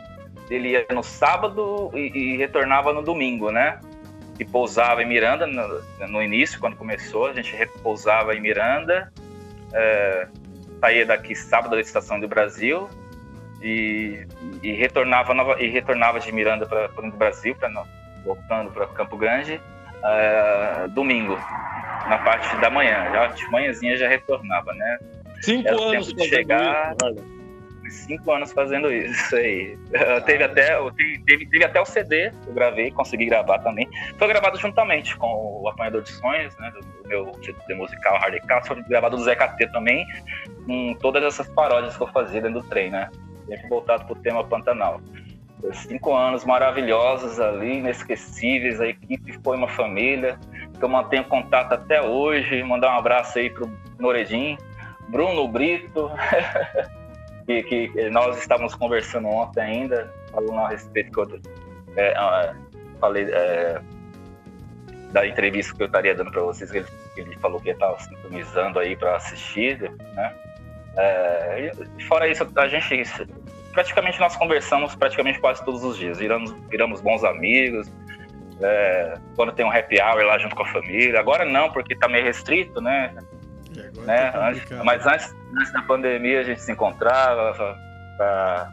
[0.48, 3.78] Ele ia no sábado e, e retornava no domingo, né?
[4.38, 9.12] e pousava em Miranda no, no, início, quando começou, a gente repousava em Miranda
[9.72, 10.28] é,
[10.80, 12.88] saía daqui sábado da estação do Brasil
[13.62, 14.26] e,
[14.62, 17.70] e retornava nova, e retornava de Miranda para o Brasil, para
[18.24, 19.60] voltando para Campo Grande,
[20.04, 21.34] é, domingo,
[22.08, 23.10] na parte da manhã.
[23.12, 24.98] Já de manhãzinha já retornava, né?
[25.42, 26.94] Cinco Era anos de chegar.
[27.90, 29.78] Cinco anos fazendo isso aí.
[30.10, 30.76] Ah, teve, até,
[31.26, 33.88] teve, teve até o CD que eu gravei, consegui gravar também.
[34.18, 36.72] Foi gravado juntamente com o Apanhador de Sonhos, né?
[36.72, 40.06] Do meu título de musical, Harley Cast, foi gravado do Zé KT também,
[40.66, 43.10] com todas essas paródias que eu fazia dentro do trem, né?
[43.46, 45.00] Sempre voltado pro tema Pantanal.
[45.60, 50.38] Foi cinco anos maravilhosos ali, inesquecíveis, a equipe foi uma família,
[50.78, 52.62] que eu mantenho contato até hoje.
[52.62, 54.56] Mandar um abraço aí pro Noredin,
[55.08, 56.10] Bruno Brito.
[57.50, 61.40] que, que nós estávamos conversando ontem ainda, falando a respeito que eu
[61.96, 62.54] é,
[63.00, 63.80] falei é,
[65.12, 66.86] da entrevista que eu estaria dando para vocês, ele,
[67.16, 69.80] ele falou que estava sintonizando aí para assistir,
[70.14, 70.34] né?
[70.96, 71.72] É,
[72.08, 73.04] fora isso, a gente
[73.72, 77.90] praticamente nós conversamos praticamente quase todos os dias, viramos, viramos bons amigos.
[78.62, 82.06] É, quando tem um happy hour lá junto com a família, agora não, porque está
[82.08, 83.14] meio restrito, né?
[84.04, 84.30] Né?
[84.30, 87.76] Tá antes, mas antes, antes da pandemia a gente se encontrava
[88.16, 88.68] para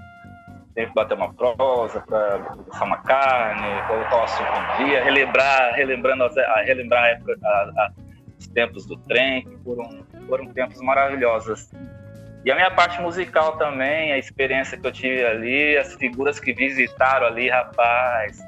[0.73, 2.39] sempre bater uma prosa, para
[2.69, 7.47] passar uma carne, colocar o assunto um dia, relembrar, relembrando a, relembrar a época, a,
[7.47, 7.91] a,
[8.39, 11.71] os tempos do trem, que foram, foram tempos maravilhosos.
[12.45, 16.53] E a minha parte musical também, a experiência que eu tive ali, as figuras que
[16.53, 18.39] visitaram ali, rapaz.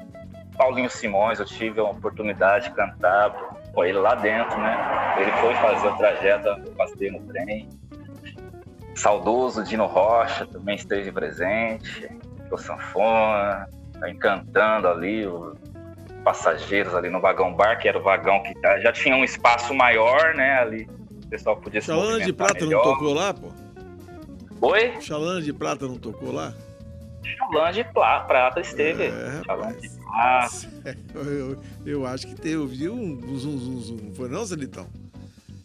[0.56, 3.30] Paulinho Simões, eu tive a oportunidade de cantar
[3.72, 5.14] com ele lá dentro, né?
[5.18, 7.68] Ele foi fazer o trajeto, passei no trem.
[8.94, 12.08] Saudoso Dino Rocha também esteve presente,
[12.50, 13.68] o sanfona,
[13.98, 15.56] tá encantando ali os
[16.24, 19.74] passageiros ali no vagão bar, que era o vagão que tá, já tinha um espaço
[19.74, 20.58] maior, né?
[20.58, 20.88] Ali
[21.24, 22.84] o pessoal podia se Chalana de Prata melhor.
[22.84, 23.48] não tocou lá, pô?
[24.62, 25.00] Oi?
[25.00, 26.52] Chalana de Prata não tocou lá?
[27.24, 29.06] Chalana de Prata esteve.
[29.06, 30.96] É, Chalana de Prata.
[31.14, 32.94] Eu, eu, acho que teve, viu?
[32.94, 34.14] Um zum, zum, zum.
[34.14, 34.86] Foi não, Zelitão?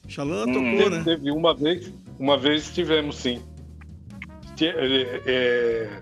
[0.07, 0.75] Chalana hum.
[0.77, 1.03] tocou, né?
[1.03, 3.41] Teve uma vez, uma vez tivemos sim.
[4.61, 5.99] É, é,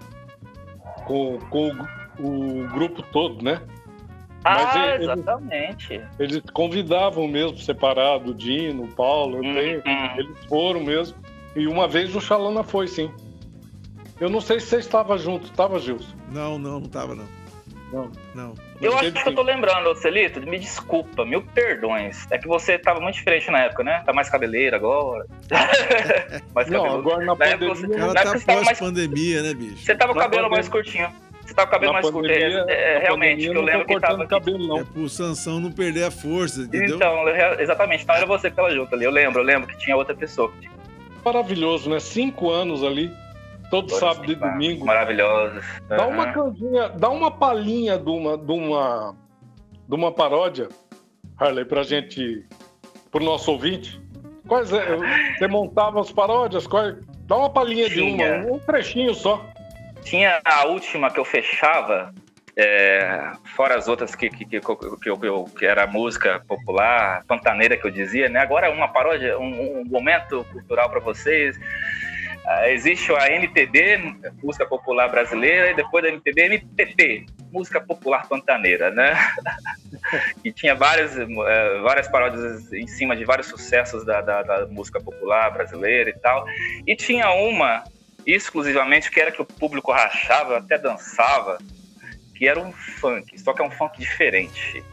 [1.06, 1.72] com, com
[2.20, 3.62] o, o, grupo todo, né?
[4.44, 6.02] Ah, eles, exatamente.
[6.20, 9.58] Eles convidavam mesmo separado, o Dino, o Paulo, uhum.
[9.58, 11.18] eles foram mesmo.
[11.56, 13.10] E uma vez o Chalana foi, sim.
[14.20, 16.16] Eu não sei se você estava junto, estava, Gilson?
[16.32, 17.26] Não, não, não estava, não.
[17.94, 18.12] Não.
[18.34, 18.56] Não.
[18.82, 22.26] Eu acho que eu tô lembrando, Celito, me desculpa, mil perdões.
[22.32, 24.02] É que você tava muito diferente na época, né?
[24.04, 25.28] Tá mais cabeleiro agora.
[26.56, 27.68] mais não, agora na, na pandemia...
[27.68, 29.48] Época, você, cara tá pós-pandemia, mais...
[29.48, 29.86] né, bicho?
[29.86, 31.08] Você tava com o cabelo mais curtinho.
[31.46, 32.28] Você tava com o cabelo na mais curto.
[32.28, 34.26] É, é realmente, eu lembro que tava...
[34.26, 34.80] Cabelo, não.
[34.80, 36.96] É pro Sansão não perder a força, entendeu?
[36.96, 37.30] Então,
[37.60, 38.04] exatamente.
[38.04, 39.06] Então era você que tava junto ali.
[39.06, 40.52] Eu lembro, eu lembro que tinha outra pessoa.
[41.24, 42.00] Maravilhoso, né?
[42.00, 43.12] Cinco anos ali
[43.74, 44.86] todo sábado e domingo.
[44.86, 45.66] Maravilhosos.
[45.90, 49.16] Dá uma canzinha, dá uma palhinha de uma, de uma,
[49.90, 50.70] de uma paródia,
[51.40, 52.46] Harley, pra gente,
[53.10, 54.00] pro nosso ouvinte.
[54.48, 54.96] Quais é,
[55.36, 56.68] você montava as paródias?
[56.68, 59.44] Quais, dá uma palhinha de uma, um trechinho só.
[60.04, 62.14] Tinha a última que eu fechava,
[62.56, 67.92] é, fora as outras que, que, que, que, que era música popular, pantaneira que eu
[67.92, 68.40] dizia, né?
[68.40, 71.58] Agora uma paródia, um, um momento cultural para vocês.
[72.46, 78.92] Uh, existe a MPB, música popular brasileira, e depois da MPB, MPP, música popular pantaneira,
[78.92, 79.16] né?
[80.44, 85.00] e tinha várias, uh, várias paródias em cima de vários sucessos da, da, da, música
[85.00, 86.46] popular brasileira e tal.
[86.86, 87.86] E tinha uma,
[88.28, 91.58] exclusivamente, que era que o público rachava, até dançava,
[92.36, 94.84] que era um funk, só que é um funk diferente.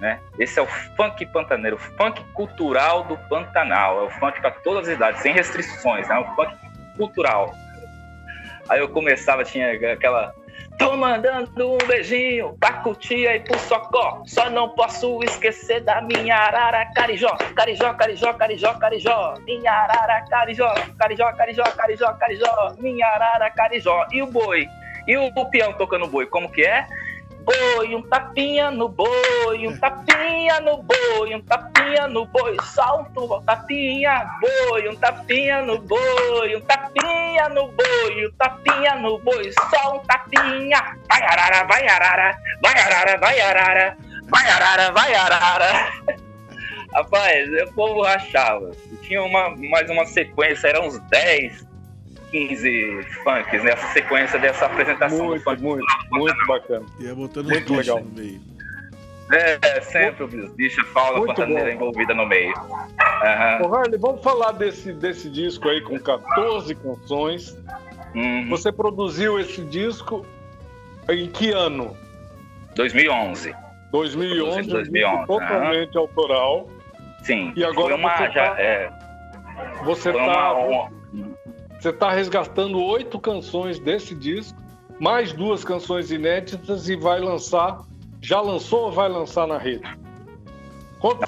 [0.00, 0.18] Né?
[0.38, 4.88] Esse é o funk pantaneiro, o funk cultural do Pantanal, é o funk para todas
[4.88, 6.18] as idades, sem restrições, né?
[6.18, 6.54] o funk
[6.96, 7.54] cultural.
[8.68, 10.34] Aí eu começava, tinha aquela
[10.78, 14.22] Tô mandando um beijinho pra curtir aí pro Socó.
[14.26, 17.36] Só não posso esquecer da minha arara carijó.
[17.54, 19.34] Carijó, carijó, carijó, carijó.
[19.46, 20.74] Minha arara carijó.
[20.98, 22.74] Carijó, carijó, carijó, carijó.
[22.78, 24.06] Minha arara carijó.
[24.10, 24.68] E o boi?
[25.06, 26.86] E o peão tocando boi, como que é?
[27.44, 33.42] Boi, um tapinha no boi, um tapinha no boi, um tapinha no boi, salto, um
[33.42, 39.96] tapinha, boi, um tapinha no boi, um tapinha no boi, um tapinha no boi, só
[39.96, 43.96] um tapinha, vai arara, vai arara, vai arara, vai arara,
[44.28, 45.92] vai arara, vai arara.
[46.94, 48.70] Rapaz, o povo rachava.
[49.02, 51.66] Tinha uma, mais uma sequência, eram uns 10,
[52.34, 55.26] 15 funks nessa sequência dessa apresentação.
[55.26, 56.84] Muito, muito, muito, muito bacana.
[56.98, 58.00] E é botando muito legal.
[58.00, 58.40] no meio.
[59.32, 62.52] É, sempre os bichos falam com a envolvida no meio.
[62.58, 63.68] Uhum.
[63.68, 67.56] Ô, Harley, vamos falar desse, desse disco aí com 14 canções.
[68.16, 68.48] Uhum.
[68.50, 70.26] Você produziu esse disco
[71.08, 71.96] em que ano?
[72.74, 73.54] 2011.
[73.92, 76.02] 2011, 2011 um totalmente uhum.
[76.02, 76.68] autoral.
[77.22, 77.52] Sim.
[77.54, 78.92] E agora foi uma, você já, tá, é,
[79.84, 80.90] você foi tá, uma,
[81.84, 84.58] você está resgatando oito canções desse disco,
[84.98, 87.82] mais duas canções inéditas e vai lançar.
[88.22, 89.84] Já lançou ou vai lançar na rede?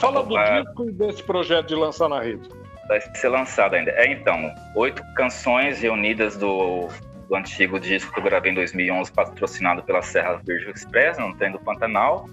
[0.01, 0.63] Fala do é.
[0.63, 2.49] disco e desse projeto de lançar na rede.
[2.89, 3.91] Vai ser lançado ainda.
[3.91, 6.89] É então, oito canções reunidas do,
[7.29, 11.53] do antigo disco que eu gravei em 2011, patrocinado pela Serra Virgem Express, não tem
[11.53, 12.31] do Pantanal.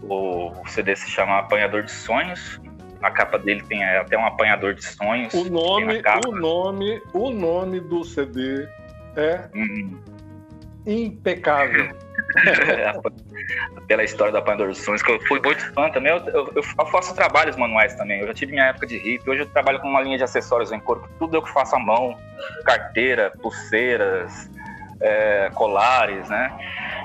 [0.00, 2.58] O, o CD se chama Apanhador de Sonhos,
[3.04, 5.32] na capa dele tem até um apanhador de sonhos.
[5.34, 8.66] O nome, o nome, o nome do CD
[9.14, 9.98] é Hum,
[10.86, 11.90] impecável.
[13.86, 16.10] pela história do apanhador de sonhos, que eu fui muito fã também.
[16.12, 18.20] Eu, eu- eu faço trabalhos manuais também.
[18.20, 19.28] Eu já tive minha época de hippie.
[19.28, 21.06] Hoje eu trabalho com uma linha de acessórios em corpo.
[21.18, 22.16] Tudo eu que faço à mão.
[22.64, 24.50] Carteira, pulseiras,
[25.02, 26.50] é, colares, né?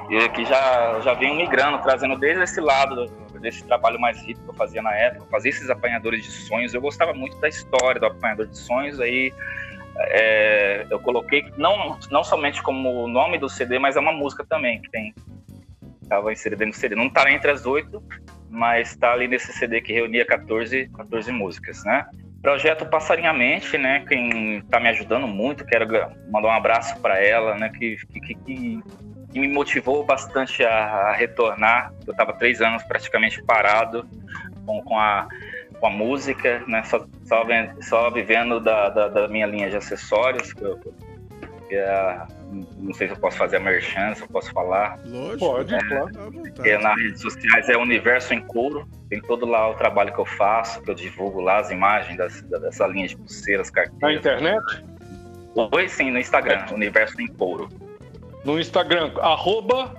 [0.09, 3.05] E que já, já venho migrando, trazendo desde esse lado
[3.39, 5.25] desse trabalho mais hippie que eu fazia na época.
[5.31, 6.73] Fazia esses apanhadores de sonhos.
[6.73, 8.99] Eu gostava muito da história do apanhador de sonhos.
[8.99, 9.33] Aí
[9.97, 14.45] é, eu coloquei não, não somente como o nome do CD, mas é uma música
[14.47, 15.13] também que tem
[16.01, 16.95] estava inserida no CD.
[16.95, 18.03] Não está entre as oito,
[18.49, 22.07] mas está ali nesse CD que reunia 14, 14 músicas, né?
[22.41, 24.03] Projeto Passarinhamente, né?
[24.07, 25.85] Quem está me ajudando muito, quero
[26.31, 27.69] mandar um abraço para ela, né?
[27.69, 28.83] Que, que, que,
[29.31, 31.93] que me motivou bastante a, a retornar.
[32.05, 34.07] Eu estava três anos praticamente parado
[34.65, 35.27] com, com a
[35.79, 36.83] com a música, né?
[36.83, 37.45] Só, só,
[37.81, 40.77] só vivendo da, da, da, minha linha de acessórios, que eu,
[41.69, 42.21] que é,
[42.77, 44.99] não sei se eu posso fazer a merchan, se eu posso falar.
[45.05, 45.39] Lógico.
[45.39, 46.81] Pode, é, claro.
[46.81, 50.81] Nas redes sociais é Universo em Couro, tem todo lá o trabalho que eu faço,
[50.81, 54.01] que eu divulgo lá as imagens das, dessa linha de pulseiras, carteiras.
[54.01, 54.85] Na internet?
[55.55, 57.69] Oi, sim, no Instagram, Universo em Couro.
[58.43, 59.93] No Instagram, arroba...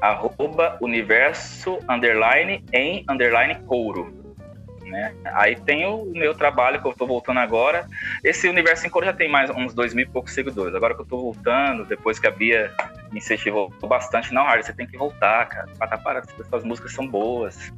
[0.00, 4.16] Arroba universo, underline, em, underline, couro.
[4.84, 5.12] Né?
[5.34, 7.84] Aí tem o meu trabalho que eu tô voltando agora.
[8.22, 10.74] Esse Universo em Cor já tem mais uns dois mil e poucos seguidores.
[10.74, 12.72] Agora que eu tô voltando, depois que a Bia
[13.10, 15.68] me incentivou bastante, não, Harley, você tem que voltar, cara.
[15.76, 17.72] Tá parado, suas músicas são boas.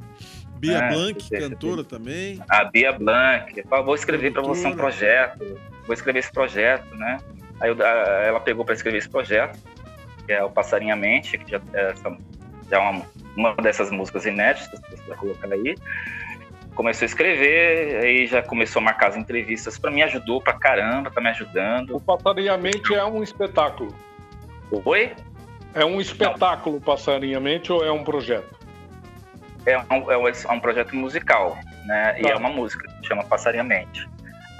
[0.57, 2.39] Bia é, Blanc, cantora também.
[2.47, 3.63] A Bia Blanc.
[3.83, 5.59] Vou escrever para você um projeto.
[5.85, 7.17] Vou escrever esse projeto, né?
[7.59, 9.57] Aí eu, ela pegou para escrever esse projeto,
[10.25, 11.93] que é o Passarinhamente, que já é,
[12.69, 13.05] já é uma,
[13.35, 15.75] uma dessas músicas inéditas que você vai colocar aí
[16.75, 21.11] começou a escrever, aí já começou a marcar as entrevistas para mim, ajudou pra caramba,
[21.11, 21.95] tá me ajudando.
[21.95, 23.93] O Passarinhamente é um espetáculo.
[24.71, 25.11] Oi?
[25.73, 26.81] É um espetáculo, Não.
[26.81, 28.59] Passarinhamente, ou é um projeto?
[29.65, 32.13] É um, é um, é um projeto musical, né?
[32.13, 32.19] Tá.
[32.19, 34.09] E é uma música, que chama Passarinamente.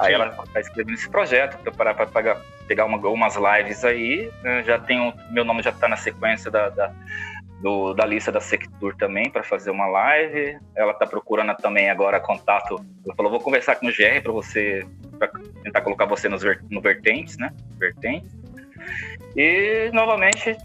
[0.01, 4.31] Aí ela tá escrevendo esse projeto, preparar para pegar, pegar uma, umas lives aí.
[4.41, 4.63] Né?
[4.63, 6.91] Já tenho, meu nome já tá na sequência da, da
[7.61, 10.57] do, da lista da Sectur também para fazer uma live.
[10.75, 12.83] Ela está procurando também agora contato.
[13.05, 14.85] Ela falou: vou conversar com o GR para você,
[15.17, 15.31] para
[15.63, 17.53] tentar colocar você nos no vertentes, né?
[17.77, 18.35] Vertentes.
[19.35, 20.57] E novamente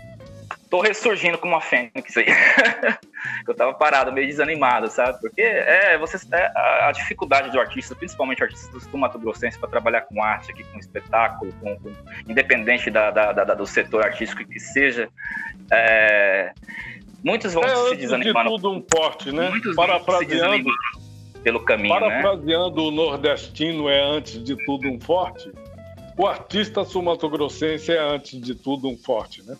[0.71, 2.27] tô ressurgindo como uma fênix aí.
[3.47, 5.21] eu tava parado, meio desanimado, sabe?
[5.21, 9.69] Porque é, você, é a, a, dificuldade do artista, principalmente artistas do Mato Grossense, para
[9.69, 11.93] trabalhar com arte aqui, com espetáculo, com, com
[12.29, 15.09] independente da, da, da, do setor artístico que seja,
[15.71, 16.53] é,
[17.23, 18.51] muitos vão é, se desanimando.
[18.51, 19.51] De tudo um forte, né?
[19.51, 20.71] Muitos Parafraseando,
[21.43, 22.89] pelo caminho, Parafraseando né?
[22.89, 25.51] o nordestino é antes de tudo um forte.
[26.19, 29.55] O artista sumatogrossense é antes de tudo um forte, né?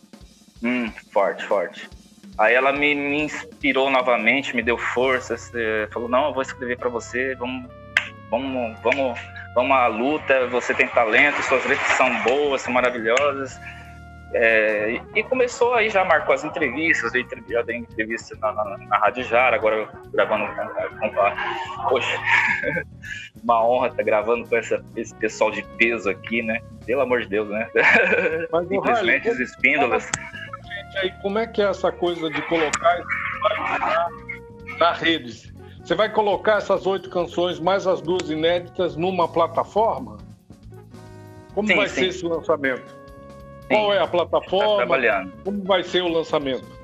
[0.63, 1.89] Hum, forte, forte.
[2.39, 5.51] Aí ela me, me inspirou novamente, me deu forças,
[5.91, 7.71] falou, não, eu vou escrever para você, vamos,
[8.31, 9.19] vamos, vamos,
[9.55, 13.59] vamos à luta, você tem talento, suas letras são boas, são maravilhosas.
[14.35, 17.13] É, e começou aí, já marcou as entrevistas,
[17.49, 20.45] já dei entrevista na, na, na Rádio Jara, agora gravando
[20.99, 22.19] com, a, Poxa,
[23.43, 26.61] uma honra estar gravando com essa, esse pessoal de peso aqui, né?
[26.85, 27.71] Pelo amor de Deus, né?
[28.53, 30.11] Mas, Simplesmente as espíndolas.
[30.97, 33.03] Aí, como é que é essa coisa de colocar
[34.79, 35.55] na, rede?
[35.83, 40.17] Você vai colocar essas oito canções mais as duas inéditas numa plataforma?
[41.55, 41.95] Como sim, vai sim.
[41.95, 42.89] ser esse lançamento?
[42.89, 43.69] Sim.
[43.69, 44.69] Qual é a plataforma?
[44.69, 45.33] Tá trabalhando.
[45.45, 46.77] Como vai ser o lançamento?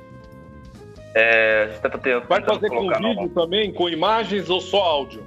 [1.14, 1.90] É, tá
[2.26, 3.28] vai fazer com vídeo no...
[3.30, 5.26] também, com imagens ou só áudio?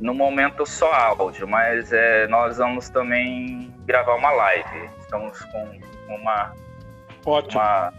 [0.00, 4.88] No momento só áudio, mas é, nós vamos também gravar uma live.
[5.00, 6.54] Estamos com uma,
[7.24, 7.60] Ótimo.
[7.60, 7.92] uma,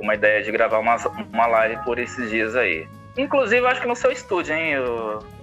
[0.00, 0.96] uma ideia de gravar uma,
[1.32, 2.88] uma live por esses dias aí.
[3.16, 4.74] Inclusive, acho que no seu estúdio, hein,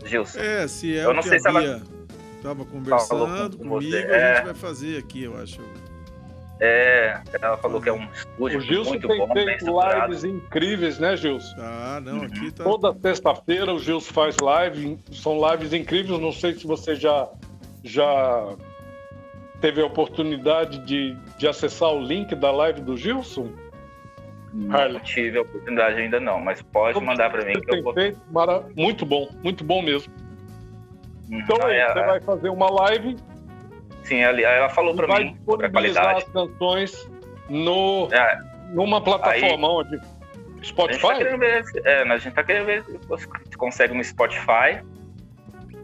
[0.06, 0.39] Gilson?
[0.39, 1.82] É, se é eu não sei se ela
[2.38, 3.98] estava conversando com comigo, você.
[3.98, 4.36] a é.
[4.36, 5.62] gente vai fazer aqui, eu acho.
[6.60, 10.98] É, ela falou que é um estúdio o Gilson muito tem bom, feito lives incríveis,
[10.98, 11.56] né, Gilson?
[11.60, 12.64] Ah, não, aqui tá.
[12.64, 16.20] Toda sexta-feira o Gilson faz live, são lives incríveis.
[16.20, 17.30] Não sei se você já
[17.84, 18.56] já
[19.62, 23.51] teve a oportunidade de, de acessar o link da live do Gilson.
[24.53, 27.93] Não tive a oportunidade ainda não, mas pode mandar para mim que eu vou.
[27.93, 28.64] Feito, mara...
[28.76, 30.12] Muito bom, muito bom mesmo.
[31.30, 31.39] Uhum.
[31.39, 32.05] Então aí, é, você é...
[32.05, 33.18] vai fazer uma live.
[34.03, 36.24] Sim, ela, ela falou para mim sobre a qualidade.
[36.24, 37.12] as canções
[37.49, 38.39] no, é.
[38.70, 39.99] numa plataforma aí, onde?
[40.64, 41.08] Spotify?
[41.08, 44.82] A gente tá ver, é, a gente tá querendo ver se consegue no Spotify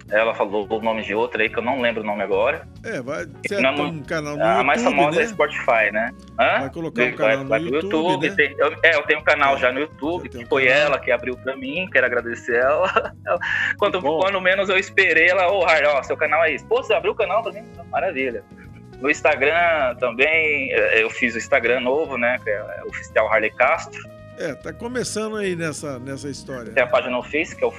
[0.09, 2.67] ela falou o nome de outra aí que eu não lembro o nome agora.
[2.83, 5.23] É, vai ser não, um canal no A YouTube, mais famosa né?
[5.23, 6.11] é Spotify, né?
[6.39, 6.59] Hã?
[6.59, 8.35] Vai colocar um canal vai, no vai YouTube, YouTube né?
[8.35, 11.11] tem, eu, é, eu tenho um canal é, já no YouTube, que foi ela que
[11.11, 13.13] abriu pra mim, quero agradecer ela.
[13.79, 16.65] quando, quando menos eu esperei, ela, ô, oh, Harley, ó, seu canal é isso.
[16.65, 17.63] Pô, você abriu o canal pra mim?
[17.89, 18.43] Maravilha.
[18.99, 24.01] No Instagram também, é, eu fiz o Instagram novo, né, que é oficial Harley Castro.
[24.37, 26.71] É, tá começando aí nessa, nessa história.
[26.71, 27.71] Tem a página no Face, que é o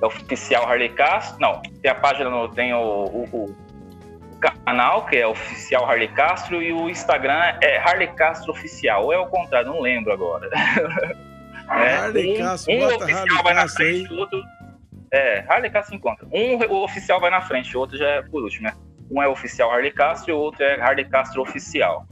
[0.00, 1.40] é oficial Harley Castro.
[1.40, 3.56] Não, tem a página, no, tem o, o, o,
[4.64, 9.04] canal, que é oficial Harley Castro, e o Instagram é Harley Castro Oficial.
[9.04, 10.48] Ou é o contrário, não lembro agora.
[11.70, 14.42] é, Harley um, Castro, um oficial Harley vai na frente, outro.
[15.10, 16.26] É, Harley Castro encontra.
[16.32, 18.74] Um o oficial vai na frente, o outro já é por último, né?
[19.10, 22.06] Um é oficial Harley Castro e o outro é Harley Castro Oficial.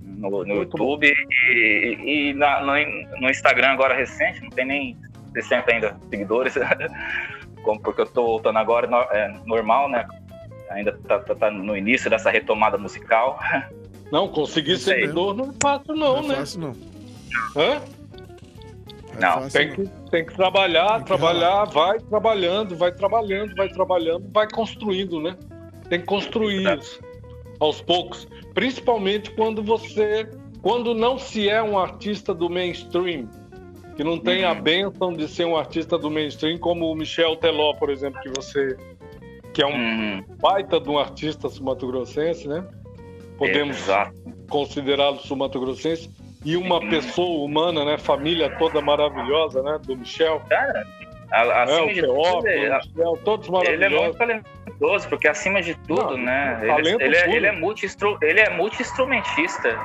[0.00, 2.72] No, no YouTube e, e, e na, no,
[3.20, 4.96] no Instagram agora recente, não tem nem
[5.34, 6.54] 60 ainda seguidores,
[7.62, 10.06] como porque eu tô voltando agora, é normal, né?
[10.70, 13.38] Ainda tá, tá, tá, no início dessa retomada musical.
[14.10, 16.34] Não, conseguir seguidor não é fácil não, não é né?
[16.36, 16.70] Fácil não.
[17.56, 17.80] Hã?
[17.80, 23.68] É não, tem que, tem que trabalhar, tem trabalhar, que vai trabalhando, vai trabalhando, vai
[23.68, 25.36] trabalhando, vai construindo, né?
[25.88, 26.76] Tem que construir é.
[26.76, 27.00] isso
[27.60, 30.28] aos poucos, principalmente quando você,
[30.60, 33.28] quando não se é um artista do mainstream,
[33.96, 37.74] que não tem a benção de ser um artista do mainstream como o Michel Teló,
[37.74, 38.76] por exemplo, que você
[39.52, 40.24] que é um uhum.
[40.40, 42.64] baita de um artista sumatogrossense, né?
[43.38, 43.86] Podemos
[44.50, 46.10] considerá-lo sumatogrossense
[46.44, 46.90] e uma uhum.
[46.90, 47.96] pessoa humana, né?
[47.96, 49.78] Família toda maravilhosa, né?
[49.80, 50.42] Do Michel.
[50.48, 50.84] Cara,
[51.30, 53.84] acima é, de tudo, ele, Michel, todos maravilhosos.
[53.84, 56.60] Ele é muito talentoso, porque acima de tudo, não, né?
[56.78, 57.86] Ele, ele, é, ele, é multi
[58.22, 59.78] ele é multi-instrumentista.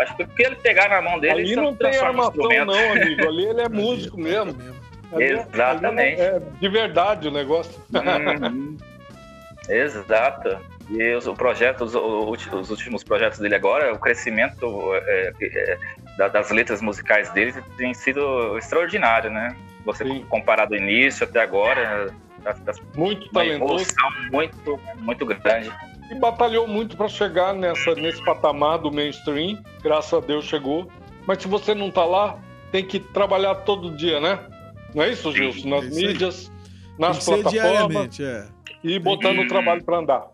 [0.00, 3.28] Acho que porque ele pegar na mão dele, ali não tem armação, não, amigo.
[3.28, 4.56] Ali ele é músico mesmo.
[5.12, 6.20] Ali, é- Exatamente.
[6.20, 7.80] É, é, de verdade o negócio.
[7.92, 8.76] Uhum.
[9.68, 10.58] Exato.
[10.90, 16.50] E os, o projeto, os, os, últimos projetos dele agora, o crescimento é, é, das
[16.50, 19.56] letras musicais dele tem sido extraordinário, né?
[19.86, 20.24] Você Sim.
[20.28, 22.12] comparar do início até agora,
[22.42, 23.86] tá, tá muito talentoso,
[24.30, 25.72] muito, muito grande
[26.10, 29.62] e batalhou muito para chegar nessa, nesse patamar do mainstream.
[29.82, 30.90] Graças a Deus chegou.
[31.26, 32.38] Mas se você não está lá,
[32.70, 34.38] tem que trabalhar todo dia, né?
[34.94, 35.68] Não é isso, Gilson?
[35.68, 36.52] Nas é mídias,
[36.98, 38.20] nas plataformas.
[38.20, 38.46] É.
[38.82, 40.26] E botando o trabalho para andar.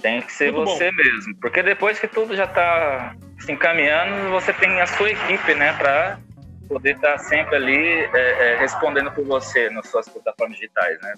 [0.00, 0.96] Tem que ser muito você bom.
[0.96, 1.36] mesmo.
[1.40, 5.72] Porque depois que tudo já está se encaminhando, você tem a sua equipe, né?
[5.74, 6.18] Para
[6.68, 11.14] poder estar tá sempre ali é, é, respondendo por você nas suas plataformas digitais, né?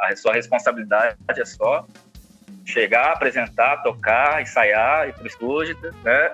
[0.00, 1.86] A, a sua responsabilidade é só
[2.64, 6.30] chegar, apresentar, tocar, ensaiar, ir pro estúdio, né?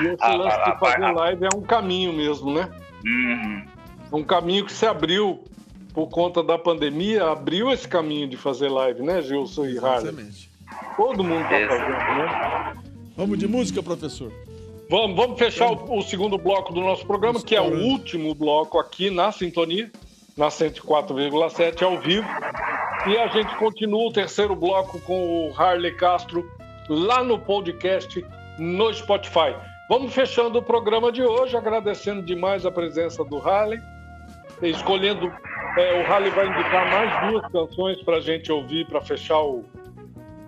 [0.00, 2.68] E esse a, lance a, de fazer a, live é um caminho mesmo, né?
[3.04, 3.66] Uhum.
[4.12, 5.44] Um caminho que se abriu
[5.92, 10.08] por conta da pandemia, abriu esse caminho de fazer live, né, Gilson e Harley?
[10.08, 10.50] Exatamente.
[10.96, 12.74] Todo mundo tá fazendo, né?
[13.16, 14.30] Vamos de música, professor?
[14.88, 18.78] Vamos, vamos fechar o, o, segundo bloco do nosso programa, que é o último bloco
[18.78, 19.90] aqui na Sintonia,
[20.36, 22.28] na 104,7 ao vivo.
[23.06, 26.44] E a gente continua o terceiro bloco com o Harley Castro
[26.88, 28.24] lá no podcast
[28.58, 29.56] no Spotify.
[29.88, 33.78] Vamos fechando o programa de hoje, agradecendo demais a presença do Harley,
[34.60, 35.32] escolhendo.
[35.78, 39.64] É, o Harley vai indicar mais duas canções para a gente ouvir para fechar o,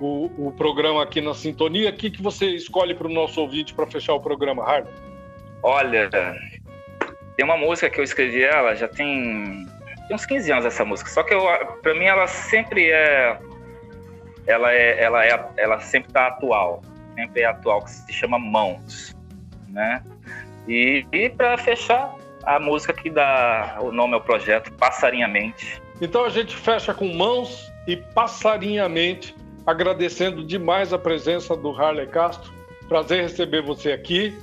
[0.00, 1.90] o, o, programa aqui na Sintonia.
[1.90, 4.92] O que, que você escolhe para o nosso ouvinte para fechar o programa, Harley?
[5.62, 6.08] Olha,
[7.38, 9.64] tem uma música que eu escrevi ela, já tem,
[10.14, 11.34] uns 15 anos essa música, só que
[11.82, 13.38] para mim ela sempre é
[14.46, 16.82] ela é ela é ela sempre está atual,
[17.14, 19.14] sempre é atual, que se chama Mãos,
[19.68, 20.02] né?
[20.66, 22.14] E, e para fechar
[22.44, 25.80] a música que dá o nome ao projeto, Passarinhamente.
[26.00, 29.34] Então a gente fecha com Mãos e Passarinhamente,
[29.66, 32.52] agradecendo demais a presença do Harley Castro.
[32.88, 34.38] Prazer receber você aqui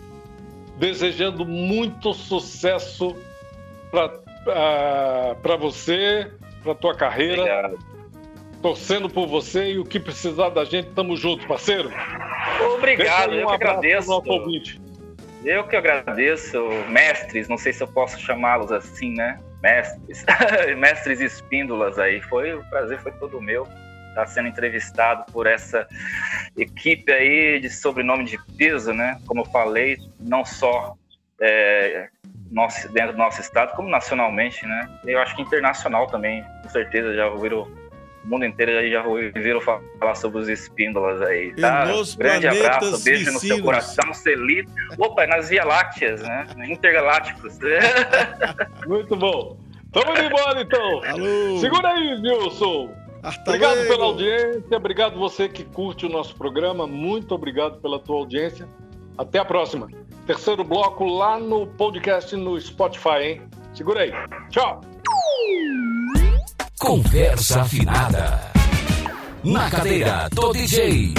[0.77, 3.15] desejando muito sucesso
[3.91, 4.09] para
[4.45, 6.31] uh, ah, você,
[6.63, 7.41] para tua carreira.
[7.41, 7.95] Obrigado.
[8.61, 11.91] Torcendo por você e o que precisar da gente, tamo junto, parceiro.
[12.75, 14.23] Obrigado, um eu que agradeço.
[15.43, 16.57] Eu que agradeço,
[16.89, 19.39] mestres, não sei se eu posso chamá-los assim, né?
[19.61, 20.25] Mestres,
[20.77, 22.19] mestres espíndolas aí.
[22.21, 23.67] Foi o prazer, foi todo meu
[24.15, 25.85] está sendo entrevistado por essa
[26.57, 29.19] equipe aí de sobrenome de peso, né?
[29.27, 30.95] Como eu falei, não só
[31.41, 32.09] é,
[32.51, 34.99] nosso, dentro do nosso estado, como nacionalmente, né?
[35.05, 37.67] Eu acho que internacional também, com certeza já ouviram
[38.25, 41.85] o mundo inteiro já ouviram falar sobre os espíndolas aí, tá?
[42.17, 44.71] Grande abraço, beijo no seu coração, Celito.
[44.97, 46.47] Opa, nas Via Lácteas, né?
[46.67, 47.59] Intergalácticos.
[48.87, 49.57] Muito bom.
[49.91, 51.03] Tamo indo embora, então.
[51.05, 51.59] Alô.
[51.59, 52.93] Segura aí, Wilson.
[53.47, 58.67] Obrigado pela audiência, obrigado você que curte o nosso programa, muito obrigado pela tua audiência.
[59.17, 59.87] Até a próxima.
[60.25, 63.41] Terceiro bloco lá no podcast no Spotify, hein?
[63.75, 64.11] Segura aí.
[64.49, 64.81] Tchau.
[66.79, 68.39] Conversa afinada.
[69.43, 71.13] Na cadeira do DJ.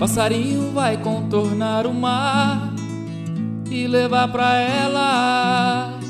[0.00, 2.72] Passarinho vai contornar o mar
[3.70, 6.00] e levar pra ela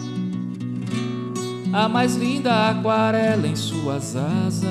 [1.72, 4.68] a mais linda aquarela em suas asas,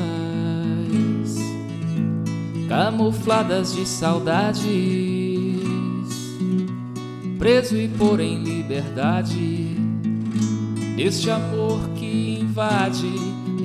[2.70, 4.64] camufladas de saudades,
[7.38, 9.76] preso e por em liberdade.
[10.98, 13.12] Este amor que invade,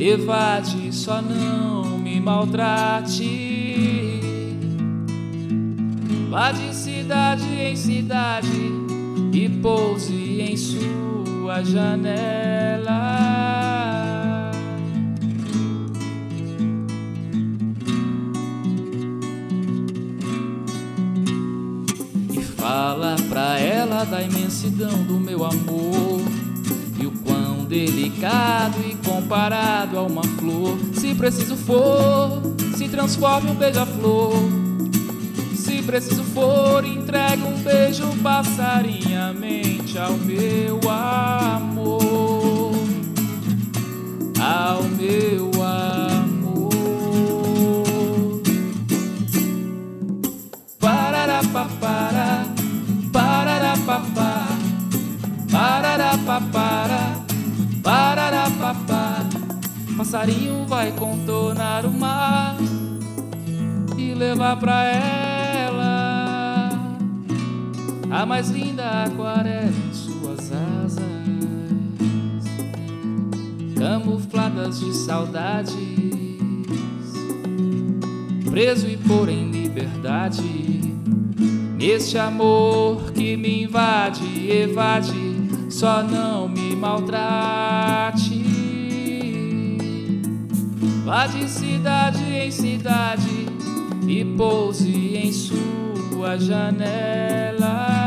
[0.01, 3.54] evade, só não me maltrate.
[6.35, 8.49] Vá de cidade em cidade
[9.33, 12.91] e pouse em sua janela.
[22.33, 26.21] E fala pra ela da imensidão do meu amor
[27.01, 30.77] e o quão delicado e comparado a uma flor.
[30.95, 32.43] Se preciso for,
[32.77, 34.54] se transforme um beija-flor
[35.85, 42.73] preciso for, entregue um beijo passarinhamente ao meu amor,
[44.41, 46.71] ao meu amor.
[50.79, 52.47] Pararapapara,
[53.13, 54.47] pararapapá,
[55.51, 57.25] pararapapara,
[57.83, 59.25] pararapapá.
[59.97, 62.57] Passarinho vai contornar o mar
[63.97, 65.24] e levar pra ela
[68.15, 71.03] a mais linda aquarela em suas asas,
[73.77, 75.75] camufladas de saudades,
[78.49, 80.95] preso e por em liberdade,
[81.77, 85.13] neste amor que me invade, evade,
[85.69, 88.45] só não me maltrate.
[91.05, 93.47] Vá de cidade em cidade
[94.07, 98.04] e pouse em sua janela.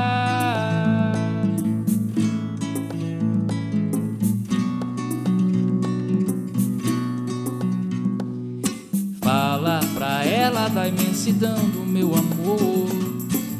[10.48, 12.88] Ela da imensidão do meu amor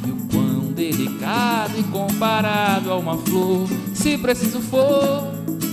[0.08, 3.68] e o quão delicado e comparado a uma flor.
[3.94, 5.28] Se preciso for,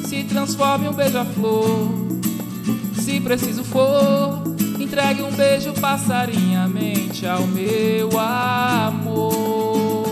[0.09, 1.89] se transforme um beija-flor.
[3.01, 4.43] Se preciso for,
[4.81, 10.05] entregue um beijo passarinhamente ao meu amor,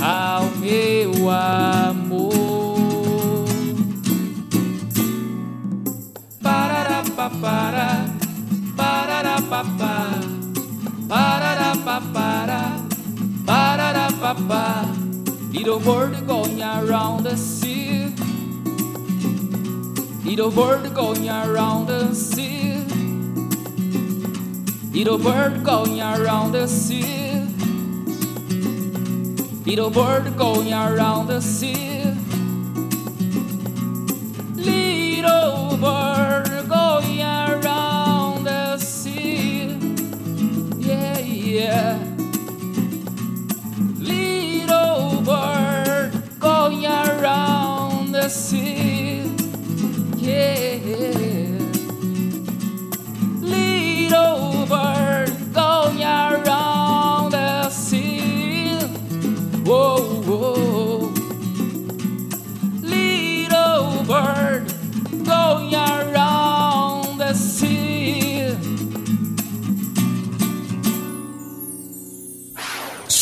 [0.00, 2.34] ao meu amor.
[6.42, 8.15] Pararapapá para
[9.16, 9.64] para para
[11.08, 12.06] para para
[13.46, 14.96] para para
[15.52, 18.12] Little bird going around the sea.
[20.22, 22.84] Little bird going around the sea.
[24.92, 27.40] Little bird going around the sea.
[29.64, 31.95] Little bird going around the sea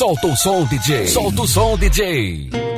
[0.04, 1.06] Solta o som, DJ.
[1.06, 2.73] Solta o som, DJ.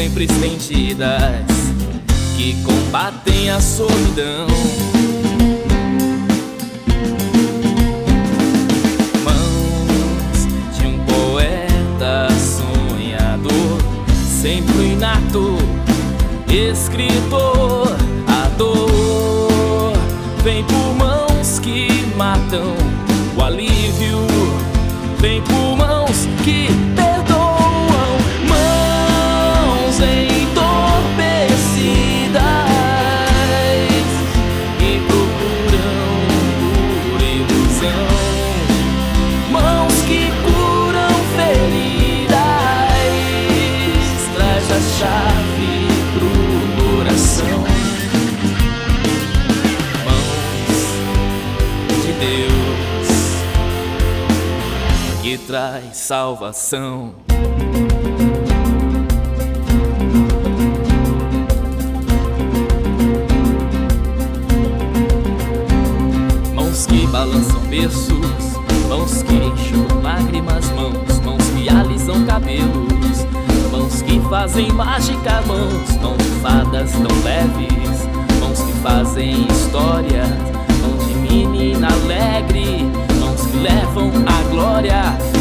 [0.00, 1.44] Sempre estendidas
[2.34, 4.46] que combatem a solidão.
[9.22, 13.78] Mãos de um poeta sonhador,
[14.40, 15.58] sempre inato
[16.48, 17.94] escritor.
[18.26, 19.92] A dor
[20.42, 22.89] vem por mãos que matam
[56.10, 57.12] salvação.
[66.52, 68.10] Mãos que balançam berços,
[68.88, 73.24] mãos que enxugam lágrimas, mãos, mãos que alisam cabelos,
[73.70, 78.08] mãos que fazem mágica, mãos, de fadas tão leves,
[78.40, 80.24] mãos que fazem história,
[80.82, 82.82] mãos de menina alegre,
[83.20, 85.39] mãos que levam a glória.